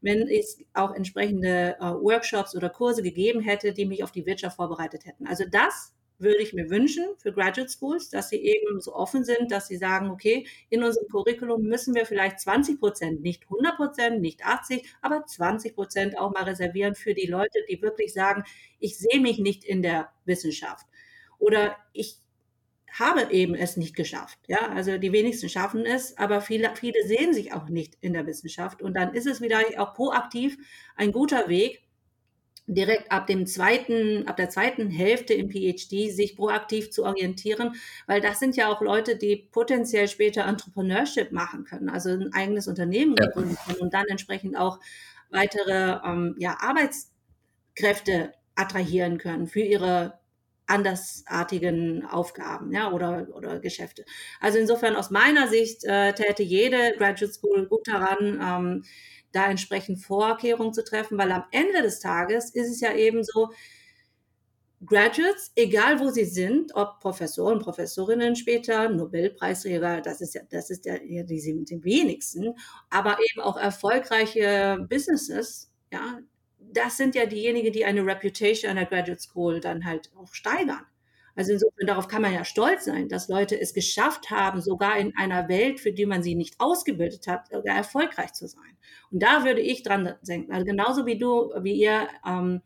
wenn 0.03 0.27
es 0.27 0.57
auch 0.73 0.95
entsprechende 0.95 1.77
äh, 1.79 1.83
Workshops 1.83 2.55
oder 2.55 2.69
Kurse 2.69 3.03
gegeben 3.03 3.39
hätte, 3.39 3.71
die 3.71 3.85
mich 3.85 4.03
auf 4.03 4.11
die 4.11 4.25
Wirtschaft 4.25 4.55
vorbereitet 4.55 5.05
hätten. 5.05 5.27
Also 5.27 5.43
das 5.49 5.93
würde 6.21 6.41
ich 6.41 6.53
mir 6.53 6.69
wünschen 6.69 7.05
für 7.17 7.31
Graduate 7.31 7.69
Schools, 7.69 8.09
dass 8.09 8.29
sie 8.29 8.37
eben 8.37 8.79
so 8.79 8.93
offen 8.95 9.23
sind, 9.23 9.51
dass 9.51 9.67
sie 9.67 9.77
sagen, 9.77 10.09
okay, 10.09 10.47
in 10.69 10.83
unserem 10.83 11.07
Curriculum 11.07 11.63
müssen 11.63 11.95
wir 11.95 12.05
vielleicht 12.05 12.39
20 12.39 12.79
Prozent, 12.79 13.21
nicht 13.21 13.43
100 13.43 13.75
Prozent, 13.75 14.21
nicht 14.21 14.45
80, 14.45 14.83
aber 15.01 15.25
20 15.25 15.75
Prozent 15.75 16.17
auch 16.17 16.31
mal 16.31 16.43
reservieren 16.43 16.95
für 16.95 17.13
die 17.13 17.27
Leute, 17.27 17.59
die 17.69 17.81
wirklich 17.81 18.13
sagen, 18.13 18.43
ich 18.79 18.97
sehe 18.97 19.19
mich 19.19 19.39
nicht 19.39 19.63
in 19.63 19.81
der 19.81 20.09
Wissenschaft 20.25 20.85
oder 21.39 21.75
ich 21.93 22.17
habe 22.91 23.31
eben 23.31 23.55
es 23.55 23.77
nicht 23.77 23.95
geschafft. 23.95 24.37
Ja, 24.47 24.69
also 24.69 24.97
die 24.97 25.11
wenigsten 25.11 25.49
schaffen 25.49 25.85
es, 25.85 26.17
aber 26.17 26.41
viele, 26.41 26.75
viele 26.75 27.05
sehen 27.05 27.33
sich 27.33 27.53
auch 27.53 27.69
nicht 27.69 27.97
in 28.01 28.13
der 28.13 28.27
Wissenschaft. 28.27 28.81
Und 28.81 28.95
dann 28.95 29.13
ist 29.13 29.27
es 29.27 29.41
wieder 29.41 29.59
auch 29.77 29.93
proaktiv 29.93 30.57
ein 30.95 31.11
guter 31.11 31.47
Weg, 31.47 31.81
direkt 32.73 33.11
ab 33.11 33.27
dem 33.27 33.45
zweiten, 33.45 34.27
ab 34.27 34.37
der 34.37 34.49
zweiten 34.49 34.89
Hälfte 34.89 35.33
im 35.33 35.49
PhD 35.49 36.09
sich 36.11 36.35
proaktiv 36.35 36.89
zu 36.89 37.03
orientieren, 37.03 37.75
weil 38.07 38.21
das 38.21 38.39
sind 38.39 38.55
ja 38.55 38.69
auch 38.69 38.81
Leute, 38.81 39.17
die 39.17 39.35
potenziell 39.51 40.07
später 40.07 40.45
Entrepreneurship 40.45 41.31
machen 41.31 41.65
können, 41.65 41.89
also 41.89 42.09
ein 42.09 42.33
eigenes 42.33 42.67
Unternehmen 42.67 43.15
ja. 43.19 43.27
gründen 43.27 43.57
können 43.65 43.79
und 43.79 43.93
dann 43.93 44.05
entsprechend 44.07 44.57
auch 44.57 44.79
weitere 45.29 45.99
ähm, 46.05 46.35
ja, 46.37 46.57
Arbeitskräfte 46.59 48.33
attrahieren 48.55 49.17
können 49.17 49.47
für 49.47 49.61
ihre 49.61 50.20
andersartigen 50.71 52.05
Aufgaben 52.05 52.71
ja, 52.71 52.91
oder, 52.91 53.27
oder 53.33 53.59
Geschäfte. 53.59 54.05
Also 54.39 54.57
insofern 54.57 54.95
aus 54.95 55.11
meiner 55.11 55.47
Sicht 55.47 55.83
äh, 55.83 56.13
täte 56.13 56.43
jede 56.43 56.93
Graduate 56.97 57.33
School 57.33 57.67
gut 57.67 57.87
daran, 57.87 58.39
ähm, 58.41 58.83
da 59.33 59.45
entsprechend 59.49 59.99
Vorkehrungen 59.99 60.73
zu 60.73 60.83
treffen, 60.83 61.17
weil 61.17 61.31
am 61.31 61.43
Ende 61.51 61.81
des 61.81 61.99
Tages 61.99 62.51
ist 62.51 62.69
es 62.69 62.81
ja 62.81 62.93
eben 62.93 63.23
so, 63.23 63.49
Graduates, 64.83 65.51
egal 65.55 65.99
wo 65.99 66.09
sie 66.09 66.25
sind, 66.25 66.73
ob 66.73 66.99
Professoren, 67.01 67.59
Professorinnen 67.59 68.35
später, 68.35 68.89
Nobelpreisträger, 68.89 70.01
das 70.01 70.21
ist 70.21 70.33
ja, 70.33 70.41
das 70.49 70.71
ist 70.71 70.85
ja, 70.85 70.97
die 70.97 71.23
die 71.23 71.83
wenigsten, 71.83 72.55
aber 72.89 73.17
eben 73.31 73.41
auch 73.41 73.57
erfolgreiche 73.57 74.79
Businesses, 74.89 75.71
ja, 75.93 76.19
das 76.73 76.97
sind 76.97 77.15
ja 77.15 77.25
diejenigen, 77.25 77.71
die 77.71 77.85
eine 77.85 78.05
Reputation 78.05 78.71
an 78.71 78.77
der 78.77 78.85
Graduate 78.85 79.21
School 79.21 79.59
dann 79.59 79.85
halt 79.85 80.11
auch 80.15 80.33
steigern. 80.33 80.85
Also 81.35 81.53
insofern, 81.53 81.87
darauf 81.87 82.07
kann 82.07 82.21
man 82.21 82.33
ja 82.33 82.43
stolz 82.43 82.85
sein, 82.85 83.07
dass 83.07 83.29
Leute 83.29 83.59
es 83.59 83.73
geschafft 83.73 84.31
haben, 84.31 84.61
sogar 84.61 84.97
in 84.97 85.15
einer 85.15 85.47
Welt, 85.47 85.79
für 85.79 85.93
die 85.93 86.05
man 86.05 86.23
sie 86.23 86.35
nicht 86.35 86.55
ausgebildet 86.59 87.27
hat, 87.27 87.49
erfolgreich 87.51 88.33
zu 88.33 88.47
sein. 88.47 88.77
Und 89.11 89.23
da 89.23 89.45
würde 89.45 89.61
ich 89.61 89.81
dran 89.81 90.13
denken. 90.23 90.51
Also 90.51 90.65
genauso 90.65 91.05
wie 91.05 91.17
du, 91.17 91.53
wie 91.61 91.75
ihr 91.75 92.09
ähm, 92.27 92.61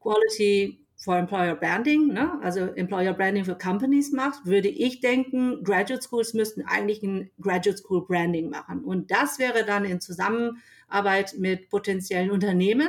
Quality 0.00 0.84
for 0.96 1.16
Employer 1.16 1.54
Branding, 1.54 2.08
ne? 2.12 2.38
also 2.42 2.60
Employer 2.60 3.12
Branding 3.12 3.44
für 3.44 3.56
Companies 3.56 4.10
macht, 4.12 4.46
würde 4.46 4.68
ich 4.68 5.00
denken, 5.00 5.62
Graduate 5.62 6.02
Schools 6.02 6.34
müssten 6.34 6.62
eigentlich 6.62 7.02
ein 7.02 7.30
Graduate 7.40 7.78
School 7.78 8.04
Branding 8.04 8.50
machen. 8.50 8.84
Und 8.84 9.12
das 9.12 9.38
wäre 9.38 9.64
dann 9.64 9.84
in 9.84 10.00
Zusammenarbeit 10.00 10.60
Arbeit 10.92 11.34
mit 11.38 11.68
potenziellen 11.68 12.30
Unternehmen, 12.30 12.88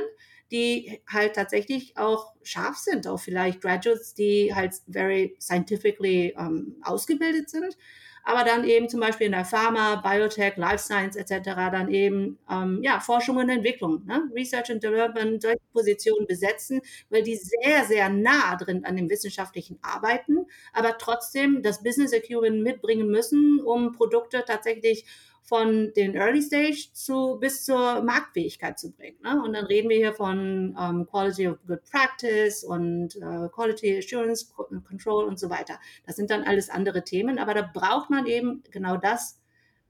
die 0.54 1.02
halt 1.12 1.36
tatsächlich 1.36 1.98
auch 1.98 2.34
scharf 2.44 2.78
sind, 2.78 3.08
auch 3.08 3.20
vielleicht 3.20 3.62
Graduates, 3.62 4.14
die 4.14 4.54
halt 4.56 4.76
very 4.88 5.36
scientifically 5.42 6.34
ähm, 6.38 6.78
ausgebildet 6.84 7.50
sind 7.50 7.76
aber 8.24 8.44
dann 8.44 8.64
eben 8.64 8.88
zum 8.90 9.00
Beispiel 9.00 9.28
in 9.28 9.34
der 9.34 9.46
Pharma, 9.46 9.96
Biotech, 9.98 10.56
Life 10.56 10.84
Science 10.84 11.16
etc. 11.16 11.44
dann 11.72 11.90
eben 11.90 12.40
ähm, 12.50 12.80
ja, 12.82 13.00
Forschung 13.00 13.38
und 13.38 13.50
Entwicklung, 13.50 14.06
ne? 14.06 14.30
Research 14.34 14.72
and 14.72 14.82
Development, 14.82 15.42
solche 15.42 15.60
Positionen 15.74 16.26
besetzen, 16.26 16.82
weil 17.10 17.24
die 17.24 17.36
sehr, 17.36 17.84
sehr 17.86 18.10
nah 18.10 18.56
drin 18.56 18.86
an 18.86 18.96
dem 18.96 19.10
wissenschaftlichen 19.10 19.78
Arbeiten, 19.82 20.46
aber 20.72 20.98
trotzdem 20.98 21.62
das 21.62 21.84
Business 21.84 22.14
Acumen 22.14 22.64
mitbringen 22.64 23.10
müssen, 23.10 23.60
um 23.60 23.92
Produkte 23.92 24.44
tatsächlich 24.48 25.06
von 25.44 25.92
den 25.94 26.16
Early 26.16 26.42
Stage 26.42 26.90
zu 26.94 27.38
bis 27.40 27.66
zur 27.66 28.02
Marktfähigkeit 28.02 28.80
zu 28.80 28.92
bringen. 28.92 29.18
Ne? 29.24 29.42
Und 29.44 29.54
dann 29.54 29.66
reden 29.66 29.90
wir 29.90 29.98
hier 29.98 30.14
von 30.14 30.76
ähm, 30.80 31.06
Quality 31.06 31.50
of 31.50 31.58
Good 31.68 31.84
Practice 31.92 32.64
und 32.64 33.16
äh, 33.18 33.50
Quality 33.50 33.98
Assurance 33.98 34.48
Control 34.88 35.26
und 35.26 35.38
so 35.38 35.50
weiter. 35.50 35.80
Das 36.06 36.16
sind 36.16 36.30
dann 36.30 36.44
alles 36.44 36.70
andere 36.70 37.04
Themen, 37.04 37.38
aber 37.38 37.54
da 37.54 37.62
braucht 37.62 38.10
man 38.10 38.26
eben 38.26 38.64
genau 38.72 38.96
das, 38.96 39.42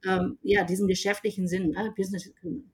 ähm, 0.06 0.40
ja, 0.42 0.64
diesen 0.64 0.88
geschäftlichen 0.88 1.48
Sinn, 1.48 1.70
ne? 1.70 1.94
Business 1.96 2.28
Acumen. 2.28 2.73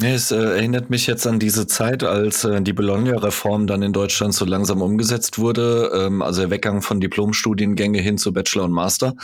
Es 0.00 0.30
äh, 0.30 0.36
erinnert 0.36 0.90
mich 0.90 1.08
jetzt 1.08 1.26
an 1.26 1.40
diese 1.40 1.66
Zeit, 1.66 2.04
als 2.04 2.44
äh, 2.44 2.62
die 2.62 2.72
Bologna-Reform 2.72 3.66
dann 3.66 3.82
in 3.82 3.92
Deutschland 3.92 4.32
so 4.32 4.44
langsam 4.44 4.80
umgesetzt 4.80 5.40
wurde, 5.40 5.90
ähm, 5.92 6.22
also 6.22 6.42
der 6.42 6.50
Weggang 6.50 6.82
von 6.82 7.00
Diplomstudiengänge 7.00 7.98
hin 7.98 8.16
zu 8.16 8.32
Bachelor 8.32 8.66
und 8.66 8.72
Master. 8.72 9.14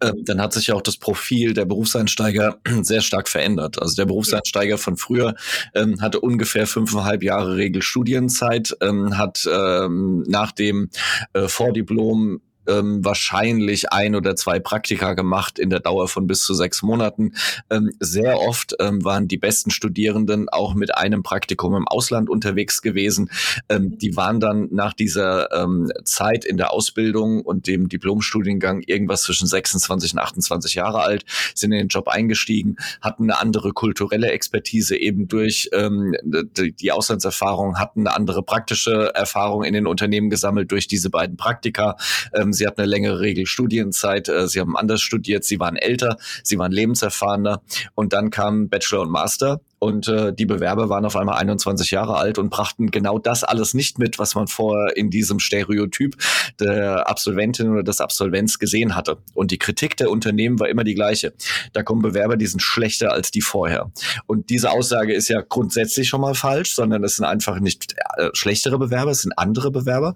Ähm, 0.00 0.22
dann 0.24 0.40
hat 0.40 0.52
sich 0.52 0.72
auch 0.72 0.82
das 0.82 0.98
Profil 0.98 1.52
der 1.52 1.64
Berufseinsteiger 1.64 2.58
sehr 2.82 3.00
stark 3.00 3.28
verändert. 3.28 3.82
Also 3.82 3.96
der 3.96 4.06
Berufseinsteiger 4.06 4.78
von 4.78 4.96
früher 4.96 5.34
ähm, 5.74 6.00
hatte 6.00 6.20
ungefähr 6.20 6.68
fünfeinhalb 6.68 7.24
Jahre 7.24 7.56
Regelstudienzeit, 7.56 8.76
ähm, 8.80 9.18
hat 9.18 9.48
ähm, 9.52 10.22
nach 10.28 10.52
dem 10.52 10.90
äh, 11.32 11.48
Vordiplom 11.48 12.40
ähm, 12.66 13.04
wahrscheinlich 13.04 13.92
ein 13.92 14.14
oder 14.14 14.36
zwei 14.36 14.60
Praktika 14.60 15.14
gemacht 15.14 15.58
in 15.58 15.70
der 15.70 15.80
Dauer 15.80 16.08
von 16.08 16.26
bis 16.26 16.44
zu 16.44 16.54
sechs 16.54 16.82
Monaten. 16.82 17.34
Ähm, 17.70 17.90
sehr 18.00 18.40
oft 18.40 18.74
ähm, 18.80 19.04
waren 19.04 19.28
die 19.28 19.38
besten 19.38 19.70
Studierenden 19.70 20.48
auch 20.48 20.74
mit 20.74 20.96
einem 20.96 21.22
Praktikum 21.22 21.74
im 21.74 21.88
Ausland 21.88 22.28
unterwegs 22.28 22.82
gewesen. 22.82 23.30
Ähm, 23.68 23.98
die 23.98 24.16
waren 24.16 24.40
dann 24.40 24.68
nach 24.70 24.92
dieser 24.92 25.52
ähm, 25.52 25.90
Zeit 26.04 26.44
in 26.44 26.56
der 26.56 26.72
Ausbildung 26.72 27.42
und 27.42 27.66
dem 27.66 27.88
Diplomstudiengang 27.88 28.82
irgendwas 28.86 29.22
zwischen 29.22 29.46
26 29.46 30.12
und 30.14 30.18
28 30.18 30.74
Jahre 30.74 31.00
alt, 31.00 31.24
sind 31.54 31.72
in 31.72 31.78
den 31.78 31.88
Job 31.88 32.08
eingestiegen, 32.08 32.76
hatten 33.00 33.24
eine 33.24 33.40
andere 33.40 33.72
kulturelle 33.72 34.30
Expertise 34.30 34.96
eben 34.96 35.28
durch 35.28 35.68
ähm, 35.72 36.14
die 36.24 36.92
Auslandserfahrung, 36.92 37.78
hatten 37.78 38.06
eine 38.06 38.16
andere 38.16 38.42
praktische 38.42 39.12
Erfahrung 39.14 39.64
in 39.64 39.74
den 39.74 39.86
Unternehmen 39.86 40.30
gesammelt 40.30 40.70
durch 40.70 40.86
diese 40.86 41.10
beiden 41.10 41.36
Praktika. 41.36 41.96
Ähm, 42.34 42.52
sie 42.60 42.66
hatten 42.66 42.82
eine 42.82 42.90
längere 42.90 43.20
Regelstudienzeit, 43.20 44.28
äh, 44.28 44.46
sie 44.46 44.60
haben 44.60 44.76
anders 44.76 45.00
studiert, 45.00 45.44
sie 45.44 45.58
waren 45.58 45.76
älter, 45.76 46.16
sie 46.44 46.58
waren 46.58 46.72
lebenserfahrener. 46.72 47.62
Und 47.94 48.12
dann 48.12 48.30
kam 48.30 48.68
Bachelor 48.68 49.00
und 49.00 49.10
Master 49.10 49.60
und 49.80 50.08
äh, 50.08 50.32
die 50.32 50.44
Bewerber 50.44 50.90
waren 50.90 51.06
auf 51.06 51.16
einmal 51.16 51.38
21 51.38 51.90
Jahre 51.90 52.16
alt 52.16 52.38
und 52.38 52.50
brachten 52.50 52.90
genau 52.90 53.18
das 53.18 53.44
alles 53.44 53.72
nicht 53.72 53.98
mit, 53.98 54.18
was 54.18 54.34
man 54.34 54.46
vorher 54.46 54.94
in 54.94 55.08
diesem 55.08 55.40
Stereotyp 55.40 56.16
der 56.60 57.08
Absolventin 57.08 57.70
oder 57.70 57.82
des 57.82 58.00
Absolvents 58.00 58.58
gesehen 58.58 58.94
hatte. 58.94 59.16
Und 59.34 59.50
die 59.50 59.58
Kritik 59.58 59.96
der 59.96 60.10
Unternehmen 60.10 60.60
war 60.60 60.68
immer 60.68 60.84
die 60.84 60.94
gleiche. 60.94 61.32
Da 61.72 61.82
kommen 61.82 62.02
Bewerber, 62.02 62.36
die 62.36 62.46
sind 62.46 62.60
schlechter 62.60 63.12
als 63.12 63.30
die 63.30 63.40
vorher. 63.40 63.90
Und 64.26 64.50
diese 64.50 64.70
Aussage 64.70 65.14
ist 65.14 65.28
ja 65.28 65.40
grundsätzlich 65.40 66.08
schon 66.08 66.20
mal 66.20 66.34
falsch, 66.34 66.74
sondern 66.74 67.02
es 67.02 67.16
sind 67.16 67.24
einfach 67.24 67.58
nicht 67.58 67.94
äh, 68.18 68.28
schlechtere 68.34 68.78
Bewerber, 68.78 69.12
es 69.12 69.22
sind 69.22 69.32
andere 69.38 69.70
Bewerber. 69.70 70.14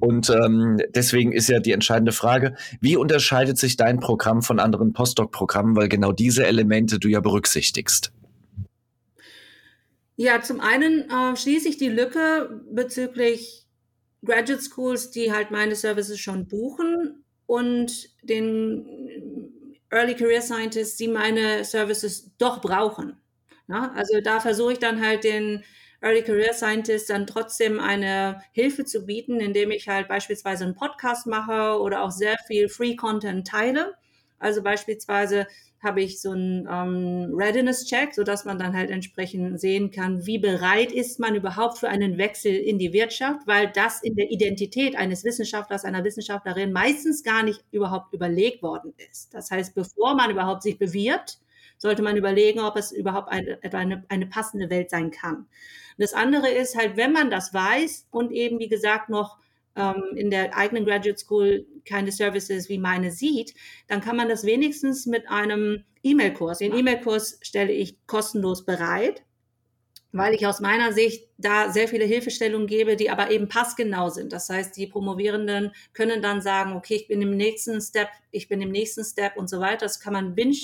Und 0.00 0.28
ähm, 0.28 0.80
deswegen 0.92 1.30
ist 1.30 1.48
ja 1.48 1.60
die 1.60 1.72
entscheidende 1.72 2.12
Frage, 2.12 2.56
wie 2.80 2.96
unterscheidet 2.96 3.58
sich 3.58 3.76
dein 3.76 4.00
Programm 4.00 4.42
von 4.42 4.58
anderen 4.58 4.92
Postdoc-Programmen, 4.92 5.76
weil 5.76 5.88
genau 5.88 6.10
diese 6.10 6.44
Elemente 6.44 6.98
du 6.98 7.06
ja 7.06 7.20
berücksichtigst. 7.20 8.12
Ja, 10.20 10.42
zum 10.42 10.58
einen 10.60 11.08
äh, 11.08 11.36
schließe 11.36 11.68
ich 11.68 11.76
die 11.76 11.88
Lücke 11.88 12.60
bezüglich 12.72 13.66
Graduate 14.24 14.60
Schools, 14.62 15.12
die 15.12 15.32
halt 15.32 15.52
meine 15.52 15.76
Services 15.76 16.18
schon 16.18 16.48
buchen 16.48 17.24
und 17.46 18.10
den 18.28 18.84
Early 19.90 20.16
Career 20.16 20.42
Scientists, 20.42 20.96
die 20.96 21.06
meine 21.06 21.64
Services 21.64 22.32
doch 22.36 22.60
brauchen. 22.60 23.16
Ja, 23.68 23.92
also 23.94 24.20
da 24.20 24.40
versuche 24.40 24.72
ich 24.72 24.78
dann 24.80 25.00
halt 25.06 25.22
den 25.22 25.62
Early 26.00 26.22
Career 26.22 26.52
Scientists 26.52 27.06
dann 27.06 27.28
trotzdem 27.28 27.78
eine 27.78 28.42
Hilfe 28.52 28.84
zu 28.84 29.06
bieten, 29.06 29.38
indem 29.38 29.70
ich 29.70 29.86
halt 29.88 30.08
beispielsweise 30.08 30.64
einen 30.64 30.74
Podcast 30.74 31.28
mache 31.28 31.80
oder 31.80 32.02
auch 32.02 32.10
sehr 32.10 32.36
viel 32.48 32.68
Free 32.68 32.96
Content 32.96 33.46
teile. 33.46 33.94
Also 34.40 34.62
beispielsweise 34.64 35.46
habe 35.82 36.02
ich 36.02 36.20
so 36.20 36.32
einen 36.32 36.66
ähm, 36.70 37.32
Readiness-Check, 37.34 38.14
sodass 38.14 38.44
man 38.44 38.58
dann 38.58 38.76
halt 38.76 38.90
entsprechend 38.90 39.60
sehen 39.60 39.90
kann, 39.90 40.26
wie 40.26 40.38
bereit 40.38 40.90
ist 40.90 41.20
man 41.20 41.34
überhaupt 41.34 41.78
für 41.78 41.88
einen 41.88 42.18
Wechsel 42.18 42.52
in 42.52 42.78
die 42.78 42.92
Wirtschaft, 42.92 43.46
weil 43.46 43.70
das 43.72 44.02
in 44.02 44.16
der 44.16 44.30
Identität 44.30 44.96
eines 44.96 45.24
Wissenschaftlers, 45.24 45.84
einer 45.84 46.02
Wissenschaftlerin 46.02 46.72
meistens 46.72 47.22
gar 47.22 47.44
nicht 47.44 47.64
überhaupt 47.70 48.12
überlegt 48.12 48.62
worden 48.62 48.92
ist. 49.10 49.32
Das 49.34 49.50
heißt, 49.50 49.74
bevor 49.74 50.16
man 50.16 50.30
überhaupt 50.30 50.62
sich 50.62 50.78
bewirbt, 50.78 51.38
sollte 51.78 52.02
man 52.02 52.16
überlegen, 52.16 52.58
ob 52.58 52.76
es 52.76 52.90
überhaupt 52.90 53.28
eine, 53.30 53.58
eine, 53.62 54.04
eine 54.08 54.26
passende 54.26 54.70
Welt 54.70 54.90
sein 54.90 55.12
kann. 55.12 55.46
das 55.96 56.12
andere 56.12 56.48
ist 56.48 56.76
halt, 56.76 56.96
wenn 56.96 57.12
man 57.12 57.30
das 57.30 57.54
weiß 57.54 58.08
und 58.10 58.32
eben, 58.32 58.58
wie 58.58 58.68
gesagt, 58.68 59.08
noch 59.08 59.38
ähm, 59.78 60.02
in 60.16 60.30
der 60.30 60.56
eigenen 60.56 60.84
Graduate 60.84 61.18
School 61.18 61.66
keine 61.86 62.12
Services 62.12 62.68
wie 62.68 62.78
meine 62.78 63.10
sieht, 63.10 63.54
dann 63.86 64.00
kann 64.00 64.16
man 64.16 64.28
das 64.28 64.44
wenigstens 64.44 65.06
mit 65.06 65.28
einem 65.28 65.84
E-Mail-Kurs. 66.02 66.58
Den 66.58 66.74
E-Mail-Kurs 66.74 67.38
stelle 67.42 67.72
ich 67.72 68.04
kostenlos 68.06 68.64
bereit, 68.64 69.22
weil 70.12 70.34
ich 70.34 70.46
aus 70.46 70.60
meiner 70.60 70.92
Sicht 70.92 71.28
da 71.38 71.70
sehr 71.70 71.86
viele 71.86 72.04
Hilfestellungen 72.04 72.66
gebe, 72.66 72.96
die 72.96 73.10
aber 73.10 73.30
eben 73.30 73.48
passgenau 73.48 74.08
sind. 74.08 74.32
Das 74.32 74.48
heißt, 74.48 74.76
die 74.76 74.86
Promovierenden 74.86 75.72
können 75.92 76.22
dann 76.22 76.40
sagen, 76.40 76.72
okay, 76.72 76.96
ich 76.96 77.08
bin 77.08 77.22
im 77.22 77.36
nächsten 77.36 77.80
Step, 77.80 78.08
ich 78.30 78.48
bin 78.48 78.60
im 78.60 78.70
nächsten 78.70 79.04
Step 79.04 79.36
und 79.36 79.48
so 79.48 79.60
weiter. 79.60 79.86
Das 79.86 80.00
kann 80.00 80.12
man 80.12 80.34
binge 80.34 80.56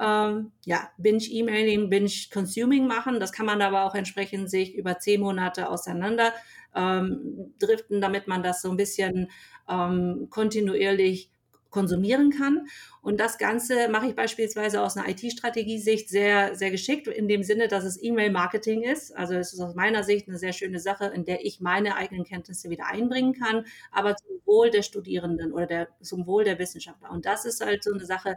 ähm, 0.00 0.52
ja, 0.64 0.88
Binge-Emailing, 0.98 1.90
Binge-Consuming 1.90 2.86
machen. 2.86 3.20
Das 3.20 3.32
kann 3.32 3.46
man 3.46 3.62
aber 3.62 3.84
auch 3.84 3.94
entsprechend 3.94 4.50
sich 4.50 4.74
über 4.74 4.98
zehn 4.98 5.20
Monate 5.20 5.68
auseinander 5.68 6.32
ähm, 6.74 7.54
driften, 7.58 8.00
damit 8.00 8.28
man 8.28 8.42
das 8.42 8.62
so 8.62 8.70
ein 8.70 8.76
bisschen 8.76 9.30
ähm, 9.68 10.28
kontinuierlich 10.30 11.30
konsumieren 11.70 12.30
kann. 12.30 12.66
Und 13.02 13.20
das 13.20 13.38
Ganze 13.38 13.88
mache 13.88 14.08
ich 14.08 14.14
beispielsweise 14.14 14.82
aus 14.82 14.96
einer 14.96 15.08
IT-Strategie-Sicht 15.08 16.08
sehr, 16.08 16.54
sehr 16.54 16.70
geschickt, 16.70 17.06
in 17.06 17.28
dem 17.28 17.42
Sinne, 17.42 17.68
dass 17.68 17.84
es 17.84 18.02
E-Mail-Marketing 18.02 18.82
ist. 18.82 19.16
Also 19.16 19.34
es 19.34 19.52
ist 19.52 19.60
aus 19.60 19.74
meiner 19.74 20.02
Sicht 20.02 20.28
eine 20.28 20.38
sehr 20.38 20.52
schöne 20.52 20.80
Sache, 20.80 21.06
in 21.06 21.24
der 21.24 21.44
ich 21.44 21.60
meine 21.60 21.96
eigenen 21.96 22.24
Kenntnisse 22.24 22.70
wieder 22.70 22.86
einbringen 22.86 23.34
kann, 23.34 23.66
aber 23.92 24.16
zum 24.16 24.40
Wohl 24.44 24.70
der 24.70 24.82
Studierenden 24.82 25.52
oder 25.52 25.66
der, 25.66 25.88
zum 26.00 26.26
Wohl 26.26 26.44
der 26.44 26.58
Wissenschaftler. 26.58 27.10
Und 27.10 27.26
das 27.26 27.44
ist 27.44 27.64
halt 27.64 27.84
so 27.84 27.92
eine 27.92 28.04
Sache 28.04 28.36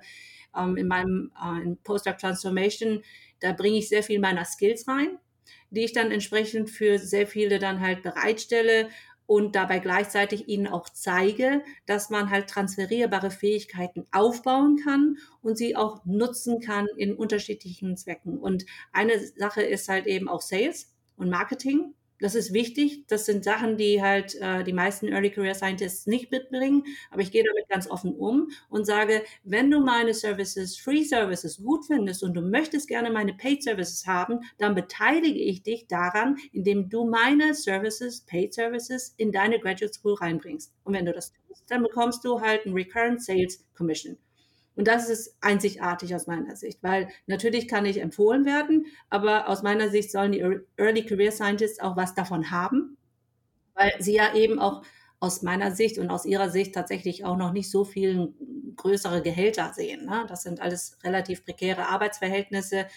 ähm, 0.58 0.78
in 0.78 0.88
meinem 0.88 1.32
äh, 1.42 1.76
Postdoc 1.84 2.18
Transformation, 2.18 3.04
da 3.40 3.54
bringe 3.54 3.78
ich 3.78 3.90
sehr 3.90 4.04
viel 4.04 4.20
meiner 4.20 4.46
Skills 4.46 4.88
rein 4.88 5.18
die 5.72 5.86
ich 5.86 5.94
dann 5.94 6.12
entsprechend 6.12 6.70
für 6.70 7.00
sehr 7.00 7.26
viele 7.26 7.58
dann 7.58 7.80
halt 7.80 8.04
bereitstelle 8.04 8.90
und 9.26 9.56
dabei 9.56 9.80
gleichzeitig 9.80 10.48
ihnen 10.48 10.68
auch 10.68 10.90
zeige, 10.90 11.64
dass 11.86 12.10
man 12.10 12.30
halt 12.30 12.50
transferierbare 12.50 13.32
Fähigkeiten 13.32 14.06
aufbauen 14.12 14.78
kann 14.84 15.18
und 15.42 15.58
sie 15.58 15.76
auch 15.76 16.04
nutzen 16.06 16.60
kann 16.60 16.88
in 16.98 17.16
unterschiedlichen 17.16 17.96
Zwecken. 17.98 18.38
Und 18.38 18.66
eine 18.92 19.20
Sache 19.20 19.62
ist 19.62 19.88
halt 19.88 20.08
eben 20.08 20.28
auch 20.28 20.42
Sales 20.42 20.94
und 21.16 21.30
Marketing. 21.30 21.94
Das 22.22 22.36
ist 22.36 22.54
wichtig. 22.54 23.08
Das 23.08 23.26
sind 23.26 23.44
Sachen, 23.44 23.78
die 23.78 24.00
halt 24.00 24.36
äh, 24.36 24.64
die 24.64 24.74
meisten 24.74 25.08
Early 25.08 25.32
Career 25.32 25.56
Scientists 25.56 26.06
nicht 26.06 26.30
mitbringen. 26.32 26.84
Aber 27.10 27.24
ich 27.24 27.32
gehe 27.32 27.44
damit 27.44 27.68
ganz 27.68 27.90
offen 27.90 28.16
um 28.16 28.52
und 28.70 28.86
sage, 28.86 29.24
wenn 29.44 29.72
du 29.72 29.80
meine 29.80 30.14
Services, 30.14 30.78
Free 30.78 31.04
Services 31.04 31.58
gut 31.58 31.88
findest 31.88 32.24
und 32.24 32.36
du 32.36 32.42
möchtest 32.42 32.88
gerne 32.88 33.10
meine 33.10 33.34
Paid 33.34 33.64
Services 33.64 34.06
haben, 34.06 34.42
dann 34.60 34.76
beteilige 34.76 35.40
ich 35.40 35.64
dich 35.64 35.88
daran, 35.88 36.38
indem 36.54 36.90
du 36.90 37.06
meine 37.06 37.56
Services, 37.56 38.22
Paid 38.22 38.54
Services 38.54 39.16
in 39.18 39.32
deine 39.32 39.60
Graduate 39.60 39.94
School 39.94 40.14
reinbringst. 40.14 40.72
Und 40.84 40.94
wenn 40.94 41.08
du 41.08 41.14
das 41.14 41.34
tust, 41.48 41.64
dann 41.70 41.82
bekommst 41.82 42.24
du 42.24 42.40
halt 42.40 42.68
ein 42.68 42.74
Recurrent 42.74 43.24
Sales 43.24 43.66
Commission. 43.76 44.16
Und 44.76 44.88
das 44.88 45.10
ist 45.10 45.36
einzigartig 45.42 46.16
aus 46.16 46.28
meiner 46.28 46.56
Sicht, 46.56 46.82
weil 46.82 47.10
natürlich 47.28 47.68
kann 47.68 47.86
ich 47.86 48.00
empfohlen 48.02 48.46
werden, 48.46 48.86
aber 49.10 49.50
aus 49.50 49.64
meiner 49.64 49.90
Sicht 49.90 50.12
sollen 50.12 50.32
die 50.32 50.40
Early 50.78 51.06
Career 51.06 51.32
Scientists 51.32 51.82
auch 51.82 51.98
was 51.98 52.16
davon 52.16 52.52
haben, 52.52 52.98
weil 53.74 53.92
sie 54.00 54.16
ja 54.16 54.34
eben 54.34 54.60
auch 54.60 54.84
aus 55.20 55.42
meiner 55.44 55.72
Sicht 55.72 55.98
und 56.00 56.10
aus 56.10 56.26
ihrer 56.26 56.50
Sicht 56.50 56.74
tatsächlich 56.74 57.26
auch 57.26 57.38
noch 57.38 57.52
nicht 57.52 57.70
so 57.70 57.84
viel 57.86 58.34
größere 58.76 59.22
Gehälter 59.22 59.72
sehen. 59.74 60.06
Ne? 60.06 60.26
Das 60.28 60.44
sind 60.44 60.62
alles 60.62 60.98
relativ 61.04 61.46
prekäre 61.46 61.88
Arbeitsverhältnisse, 61.88 62.88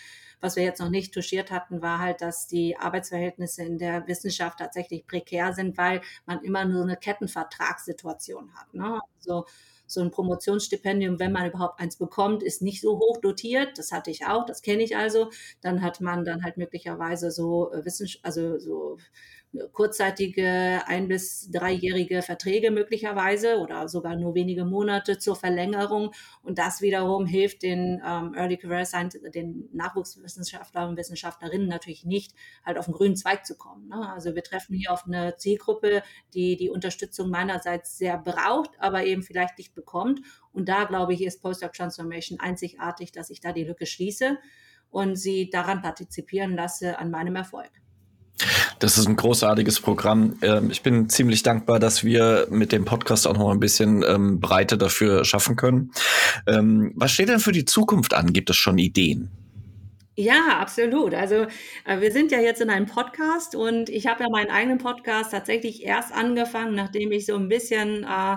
Was 0.45 0.57
wir 0.57 0.63
jetzt 0.63 0.81
noch 0.81 0.91
nicht 0.91 1.15
touchiert 1.15 1.51
hatten, 1.51 1.81
war 1.81 2.01
halt, 2.01 2.21
dass 2.21 2.47
die 2.47 2.77
Arbeitsverhältnisse 2.77 3.63
in 3.63 3.79
der 3.79 4.07
Wissenschaft 4.07 4.59
tatsächlich 4.59 5.07
prekär 5.07 5.55
sind, 5.55 5.79
weil 5.79 6.03
man 6.27 6.43
immer 6.43 6.67
nur 6.67 6.83
eine 6.83 6.99
Kettenvertragssituation 6.99 8.55
hat. 8.55 8.75
Ne? 8.75 9.01
Also 9.17 9.47
so 9.95 10.01
ein 10.01 10.11
Promotionsstipendium, 10.11 11.19
wenn 11.19 11.33
man 11.33 11.49
überhaupt 11.49 11.81
eins 11.81 11.97
bekommt, 11.97 12.43
ist 12.43 12.63
nicht 12.63 12.81
so 12.81 12.99
hoch 12.99 13.19
dotiert. 13.21 13.79
Das 13.79 13.93
hatte 13.93 14.11
ich 14.11 14.27
auch, 14.27 14.45
das 14.47 14.63
kenne 14.63 14.83
ich 14.83 14.97
also. 14.97 15.31
Dann 15.61 15.83
hat 15.83 16.01
man 16.01 16.25
dann 16.25 16.43
halt 16.45 16.57
möglicherweise 16.57 17.31
so 17.31 17.73
äh, 17.73 17.83
also 18.23 18.59
so 18.59 18.99
kurzzeitige 19.73 20.83
ein- 20.87 21.09
bis 21.09 21.51
dreijährige 21.51 22.23
Verträge 22.23 22.71
möglicherweise 22.71 23.59
oder 23.59 23.89
sogar 23.89 24.17
nur 24.17 24.35
wenige 24.35 24.65
Monate 24.65 25.19
zur 25.19 25.37
Verlängerung. 25.37 26.13
Und 26.43 26.59
das 26.59 26.81
wiederum 26.81 27.27
hilft 27.27 27.63
den 27.63 28.03
ähm, 28.05 28.35
Early 28.35 28.57
Career 28.57 28.85
Science, 28.85 29.19
den 29.35 29.69
Nachwuchswissenschaftlern 29.73 30.91
und 30.91 30.97
Wissenschaftlerinnen 30.97 31.69
natürlich 31.69 32.05
nicht, 32.05 32.35
halt 32.65 32.79
auf 32.79 32.87
den 32.87 32.95
grünen 32.95 33.17
Zweig 33.17 33.47
zu 33.47 33.57
kommen. 33.57 33.89
Ne? 33.89 34.11
Also 34.13 34.35
wir 34.35 34.43
treffen 34.43 34.75
hier 34.75 34.93
auf 34.93 35.07
eine 35.07 35.37
Zielgruppe, 35.37 36.03
die 36.35 36.57
die 36.57 36.71
Unterstützung 36.71 37.31
meinerseits 37.31 37.97
sehr 37.97 38.19
braucht, 38.19 38.71
aber 38.79 39.05
eben 39.05 39.23
vielleicht 39.23 39.59
nicht 39.59 39.75
bekommt. 39.75 40.21
Und 40.53 40.69
da 40.69 40.85
glaube 40.85 41.15
ich, 41.15 41.23
ist 41.23 41.43
Postdoc 41.43 41.73
Transformation 41.73 42.41
einzigartig, 42.41 43.13
dass 43.13 43.31
ich 43.31 43.41
da 43.41 43.53
die 43.53 43.65
Lücke 43.65 43.87
schließe 43.87 44.39
und 44.91 45.17
sie 45.17 45.51
daran 45.51 45.83
partizipieren 45.83 46.55
lasse 46.55 46.99
an 46.99 47.11
meinem 47.11 47.37
Erfolg. 47.37 47.71
Das 48.79 48.99
ist 48.99 49.07
ein 49.09 49.17
großartiges 49.17 49.81
Programm. 49.81 50.37
Ähm, 50.43 50.71
ich 50.71 50.83
bin 50.83 51.09
ziemlich 51.09 51.43
dankbar, 51.43 51.79
dass 51.79 52.05
wir 52.05 52.47
mit 52.51 52.73
dem 52.73 52.85
Podcast 52.85 53.27
auch 53.27 53.37
noch 53.37 53.51
ein 53.51 53.61
bisschen 53.61 54.05
ähm, 54.07 54.41
Breite 54.41 54.79
dafür 54.79 55.25
schaffen 55.25 55.57
können. 55.57 55.93
Ähm, 56.47 56.93
was 56.97 57.13
steht 57.13 57.29
denn 57.29 57.41
für 57.41 57.53
die 57.53 57.65
Zukunft 57.65 58.15
an? 58.15 58.33
Gibt 58.33 58.51
es 58.51 58.57
schon 58.57 58.79
Ideen? 58.79 59.31
Ja, 60.17 60.61
absolut. 60.61 61.13
Also 61.13 61.47
äh, 61.85 62.01
wir 62.01 62.13
sind 62.13 62.31
ja 62.31 62.39
jetzt 62.39 62.61
in 62.61 62.71
einem 62.71 62.87
Podcast 62.87 63.57
und 63.57 63.89
ich 63.89 64.07
habe 64.07 64.23
ja 64.23 64.29
meinen 64.31 64.51
eigenen 64.51 64.79
Podcast 64.79 65.33
tatsächlich 65.33 65.83
erst 65.83 66.13
angefangen, 66.13 66.77
nachdem 66.77 67.11
ich 67.11 67.27
so 67.27 67.35
ein 67.35 67.49
bisschen 67.49 68.05
äh, 68.05 68.37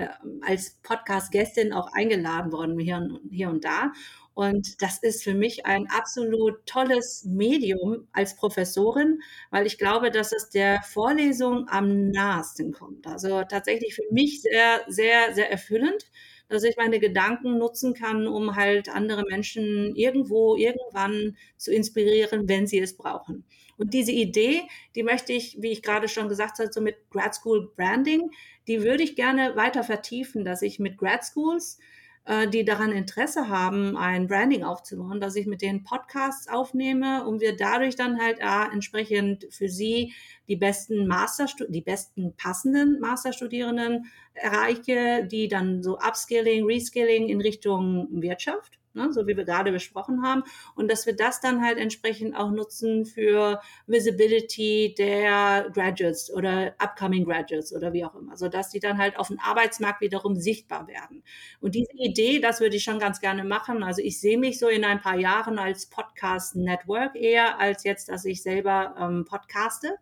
äh 0.00 0.08
als 0.42 0.78
Podcast-Gästin 0.84 1.72
auch 1.72 1.92
eingeladen 1.92 2.52
worden 2.52 2.78
hier, 2.78 3.08
hier 3.28 3.50
und 3.50 3.64
da. 3.64 3.92
Und 4.36 4.82
das 4.82 4.98
ist 4.98 5.24
für 5.24 5.32
mich 5.32 5.64
ein 5.64 5.88
absolut 5.88 6.66
tolles 6.66 7.24
Medium 7.24 8.06
als 8.12 8.36
Professorin, 8.36 9.22
weil 9.50 9.66
ich 9.66 9.78
glaube, 9.78 10.10
dass 10.10 10.30
es 10.30 10.50
der 10.50 10.82
Vorlesung 10.82 11.66
am 11.70 12.10
nahesten 12.10 12.70
kommt. 12.70 13.06
Also 13.06 13.44
tatsächlich 13.44 13.94
für 13.94 14.04
mich 14.10 14.42
sehr, 14.42 14.84
sehr, 14.88 15.34
sehr 15.34 15.50
erfüllend, 15.50 16.10
dass 16.50 16.64
ich 16.64 16.76
meine 16.76 17.00
Gedanken 17.00 17.56
nutzen 17.56 17.94
kann, 17.94 18.26
um 18.28 18.56
halt 18.56 18.90
andere 18.90 19.24
Menschen 19.26 19.96
irgendwo, 19.96 20.54
irgendwann 20.54 21.38
zu 21.56 21.72
inspirieren, 21.72 22.46
wenn 22.46 22.66
sie 22.66 22.80
es 22.80 22.94
brauchen. 22.94 23.46
Und 23.78 23.94
diese 23.94 24.12
Idee, 24.12 24.64
die 24.96 25.02
möchte 25.02 25.32
ich, 25.32 25.56
wie 25.62 25.72
ich 25.72 25.82
gerade 25.82 26.08
schon 26.08 26.28
gesagt 26.28 26.58
habe, 26.58 26.70
so 26.70 26.82
mit 26.82 26.96
Grad 27.08 27.34
School 27.34 27.72
Branding, 27.74 28.30
die 28.68 28.82
würde 28.82 29.02
ich 29.02 29.16
gerne 29.16 29.56
weiter 29.56 29.82
vertiefen, 29.82 30.44
dass 30.44 30.60
ich 30.60 30.78
mit 30.78 30.98
Grad 30.98 31.24
Schools 31.24 31.78
äh, 32.26 32.48
die 32.48 32.64
daran 32.64 32.92
Interesse 32.92 33.48
haben, 33.48 33.96
ein 33.96 34.26
Branding 34.26 34.64
aufzubauen, 34.64 35.20
dass 35.20 35.36
ich 35.36 35.46
mit 35.46 35.62
denen 35.62 35.84
Podcasts 35.84 36.48
aufnehme 36.48 37.24
und 37.26 37.40
wir 37.40 37.56
dadurch 37.56 37.96
dann 37.96 38.20
halt 38.20 38.40
äh, 38.40 38.72
entsprechend 38.72 39.46
für 39.50 39.68
sie 39.68 40.12
die 40.48 40.56
besten 40.56 41.06
Master, 41.06 41.46
die 41.68 41.80
besten 41.80 42.34
passenden 42.36 43.00
Masterstudierenden 43.00 44.06
erreiche, 44.34 45.26
die 45.30 45.48
dann 45.48 45.82
so 45.82 45.98
Upskilling, 45.98 46.66
Reskilling 46.66 47.28
in 47.28 47.40
Richtung 47.40 48.08
Wirtschaft 48.10 48.78
ne, 48.96 49.12
so 49.12 49.26
wie 49.26 49.36
wir 49.36 49.44
gerade 49.44 49.70
besprochen 49.70 50.22
haben. 50.22 50.42
Und 50.74 50.90
dass 50.90 51.06
wir 51.06 51.14
das 51.14 51.40
dann 51.40 51.62
halt 51.62 51.78
entsprechend 51.78 52.34
auch 52.34 52.50
nutzen 52.50 53.04
für 53.04 53.60
Visibility 53.86 54.94
der 54.98 55.70
Graduates 55.72 56.32
oder 56.32 56.74
Upcoming 56.78 57.24
Graduates 57.24 57.72
oder 57.72 57.92
wie 57.92 58.04
auch 58.04 58.14
immer, 58.16 58.36
sodass 58.36 58.70
die 58.70 58.80
dann 58.80 58.98
halt 58.98 59.18
auf 59.18 59.28
dem 59.28 59.38
Arbeitsmarkt 59.38 60.00
wiederum 60.00 60.34
sichtbar 60.34 60.88
werden. 60.88 61.22
Und 61.60 61.74
diese 61.74 61.92
Idee, 61.94 62.40
das 62.40 62.60
würde 62.60 62.76
ich 62.76 62.84
schon 62.84 62.98
ganz 62.98 63.20
gerne 63.20 63.44
machen. 63.44 63.82
Also 63.82 64.02
ich 64.02 64.20
sehe 64.20 64.38
mich 64.38 64.58
so 64.58 64.68
in 64.68 64.84
ein 64.84 65.00
paar 65.00 65.18
Jahren 65.18 65.58
als 65.58 65.86
Podcast-Network 65.86 67.14
eher, 67.14 67.60
als 67.60 67.84
jetzt, 67.84 68.08
dass 68.08 68.24
ich 68.24 68.42
selber 68.42 68.96
ähm, 68.98 69.24
podcaste. 69.24 69.96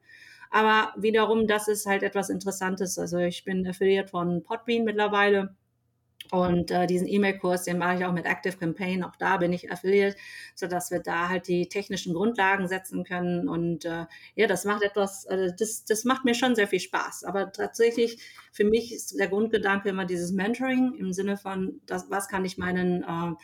Aber 0.51 0.95
wiederum, 0.97 1.49
das 1.49 1.67
ist 1.67 1.85
halt 1.85 2.05
etwas 2.05 2.31
Interessantes. 2.31 2.97
Also 2.97 3.19
ich 3.19 3.45
bin 3.45 3.67
affiliiert 3.67 4.11
von 4.11 4.45
Podbean 4.45 4.85
mittlerweile 4.85 5.57
und 6.35 6.73
äh, 6.73 6.89
diesen 6.89 7.07
E-Mail-Kurs, 7.07 7.63
den 7.63 7.79
mache 7.79 7.99
ich 7.99 8.05
auch 8.05 8.13
mit 8.13 8.27
Active 8.27 8.57
Campaign, 8.57 9.05
auch 9.05 9.15
da 9.15 9.37
bin 9.37 9.53
ich 9.53 9.71
affiliiert, 9.71 10.17
sodass 10.57 10.91
wir 10.91 10.99
da 10.99 11.29
halt 11.29 11.47
die 11.47 11.69
technischen 11.69 12.13
Grundlagen 12.13 12.67
setzen 12.67 13.05
können. 13.05 13.49
Und 13.49 13.85
äh, 13.85 14.07
ja, 14.35 14.49
das 14.49 14.65
macht 14.65 14.83
etwas, 14.83 15.27
äh, 15.27 15.53
das, 15.57 15.85
das 15.85 16.05
macht 16.05 16.25
mir 16.25 16.35
schon 16.35 16.57
sehr 16.57 16.67
viel 16.67 16.81
Spaß. 16.81 17.23
Aber 17.23 17.53
tatsächlich, 17.53 18.19
für 18.51 18.65
mich 18.65 18.93
ist 18.93 19.17
der 19.17 19.29
Grundgedanke 19.29 19.89
immer 19.89 20.07
dieses 20.07 20.33
Mentoring 20.33 20.95
im 20.99 21.13
Sinne 21.13 21.37
von, 21.37 21.81
das, 21.87 22.11
was 22.11 22.27
kann 22.27 22.45
ich 22.45 22.59
meinen, 22.59 23.05
äh, 23.05 23.35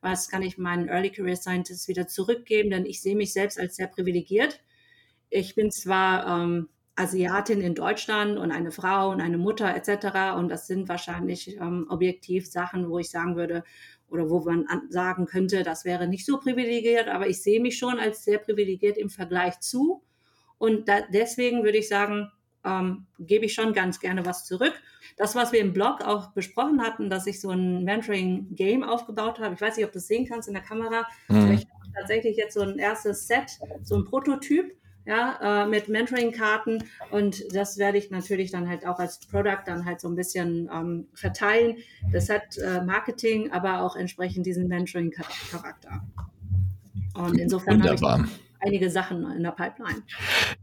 was 0.00 0.28
kann 0.28 0.42
ich 0.42 0.58
meinen 0.58 0.88
Early 0.88 1.10
Career 1.10 1.36
Scientists 1.36 1.86
wieder 1.86 2.08
zurückgeben, 2.08 2.70
denn 2.70 2.84
ich 2.84 3.00
sehe 3.00 3.14
mich 3.14 3.32
selbst 3.32 3.60
als 3.60 3.76
sehr 3.76 3.86
privilegiert. 3.86 4.60
Ich 5.28 5.54
bin 5.54 5.70
zwar 5.70 6.26
ähm, 6.26 6.68
Asiatin 7.00 7.60
in 7.60 7.74
Deutschland 7.74 8.38
und 8.38 8.52
eine 8.52 8.70
Frau 8.70 9.10
und 9.10 9.20
eine 9.20 9.38
Mutter 9.38 9.74
etc. 9.74 10.36
Und 10.36 10.48
das 10.48 10.66
sind 10.66 10.88
wahrscheinlich 10.88 11.56
ähm, 11.56 11.86
objektiv 11.88 12.50
Sachen, 12.50 12.88
wo 12.90 12.98
ich 12.98 13.10
sagen 13.10 13.36
würde 13.36 13.64
oder 14.08 14.28
wo 14.28 14.40
man 14.40 14.66
sagen 14.90 15.26
könnte, 15.26 15.62
das 15.62 15.84
wäre 15.84 16.06
nicht 16.06 16.26
so 16.26 16.38
privilegiert, 16.38 17.08
aber 17.08 17.28
ich 17.28 17.42
sehe 17.42 17.60
mich 17.60 17.78
schon 17.78 17.98
als 17.98 18.24
sehr 18.24 18.38
privilegiert 18.38 18.98
im 18.98 19.08
Vergleich 19.08 19.60
zu. 19.60 20.02
Und 20.58 20.88
da, 20.88 21.00
deswegen 21.12 21.62
würde 21.64 21.78
ich 21.78 21.88
sagen, 21.88 22.30
ähm, 22.64 23.06
gebe 23.18 23.46
ich 23.46 23.54
schon 23.54 23.72
ganz 23.72 24.00
gerne 24.00 24.26
was 24.26 24.44
zurück. 24.44 24.74
Das, 25.16 25.34
was 25.34 25.52
wir 25.52 25.60
im 25.60 25.72
Blog 25.72 26.02
auch 26.02 26.32
besprochen 26.32 26.82
hatten, 26.82 27.08
dass 27.08 27.26
ich 27.26 27.40
so 27.40 27.50
ein 27.50 27.84
Mentoring-Game 27.84 28.82
aufgebaut 28.82 29.38
habe, 29.38 29.54
ich 29.54 29.60
weiß 29.60 29.76
nicht, 29.76 29.86
ob 29.86 29.92
du 29.92 29.98
es 29.98 30.06
sehen 30.06 30.26
kannst 30.26 30.48
in 30.48 30.54
der 30.54 30.62
Kamera, 30.62 31.06
mhm. 31.28 31.52
ich 31.52 31.66
habe 31.66 31.92
tatsächlich 31.94 32.36
jetzt 32.36 32.54
so 32.54 32.60
ein 32.60 32.78
erstes 32.78 33.26
Set, 33.26 33.58
so 33.82 33.96
ein 33.96 34.04
Prototyp 34.04 34.76
ja, 35.10 35.64
äh, 35.64 35.66
mit 35.66 35.88
Mentoring-Karten 35.88 36.84
und 37.10 37.42
das 37.52 37.78
werde 37.78 37.98
ich 37.98 38.10
natürlich 38.10 38.52
dann 38.52 38.68
halt 38.68 38.86
auch 38.86 39.00
als 39.00 39.18
Product 39.18 39.62
dann 39.66 39.84
halt 39.84 40.00
so 40.00 40.08
ein 40.08 40.14
bisschen 40.14 40.70
ähm, 40.72 41.08
verteilen. 41.14 41.78
Das 42.12 42.30
hat 42.30 42.56
äh, 42.58 42.80
Marketing, 42.82 43.50
aber 43.50 43.82
auch 43.82 43.96
entsprechend 43.96 44.46
diesen 44.46 44.68
Mentoring-Charakter. 44.68 46.06
Und 47.14 47.38
insofern 47.38 47.82
habe 47.82 47.94
ich 47.96 48.02
einige 48.60 48.88
Sachen 48.90 49.28
in 49.32 49.42
der 49.42 49.50
Pipeline. 49.50 50.02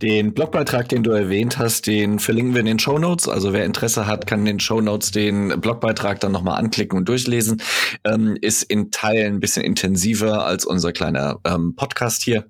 Den 0.01 0.33
Blogbeitrag, 0.33 0.87
den 0.87 1.03
du 1.03 1.11
erwähnt 1.11 1.57
hast, 1.57 1.87
den 1.87 2.19
verlinken 2.19 2.53
wir 2.53 2.61
in 2.61 2.67
den 2.67 2.79
Show 2.79 2.99
Notes. 2.99 3.27
Also 3.27 3.51
wer 3.51 3.65
Interesse 3.65 4.07
hat, 4.07 4.27
kann 4.27 4.41
in 4.41 4.45
den 4.45 4.59
Show 4.61 4.79
Notes 4.79 5.11
den 5.11 5.59
Blogbeitrag 5.59 6.21
dann 6.21 6.31
nochmal 6.31 6.57
anklicken 6.57 6.97
und 6.97 7.09
durchlesen. 7.09 7.61
Ähm, 8.05 8.37
ist 8.39 8.63
in 8.63 8.91
Teilen 8.91 9.35
ein 9.35 9.39
bisschen 9.41 9.65
intensiver 9.65 10.45
als 10.45 10.63
unser 10.63 10.93
kleiner 10.93 11.39
ähm, 11.43 11.75
Podcast 11.75 12.21
hier. 12.21 12.45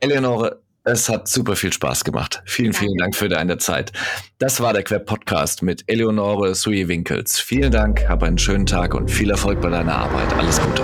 Eleonore, 0.00 0.63
es 0.84 1.08
hat 1.08 1.28
super 1.28 1.56
viel 1.56 1.72
Spaß 1.72 2.04
gemacht. 2.04 2.42
Vielen, 2.44 2.72
Danke. 2.72 2.84
vielen 2.84 2.98
Dank 2.98 3.16
für 3.16 3.28
deine 3.28 3.56
Zeit. 3.58 3.92
Das 4.38 4.60
war 4.60 4.72
der 4.72 4.82
Queb 4.82 5.06
Podcast 5.06 5.62
mit 5.62 5.82
Eleonore 5.86 6.54
Sui-Winkels. 6.54 7.40
Vielen 7.40 7.72
Dank, 7.72 8.06
hab 8.08 8.22
einen 8.22 8.38
schönen 8.38 8.66
Tag 8.66 8.94
und 8.94 9.10
viel 9.10 9.30
Erfolg 9.30 9.60
bei 9.60 9.70
deiner 9.70 9.94
Arbeit. 9.94 10.32
Alles 10.34 10.60
Gute. 10.60 10.82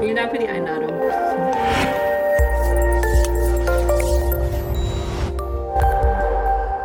Vielen 0.00 0.16
Dank 0.16 0.32
für 0.32 0.38
die 0.38 0.41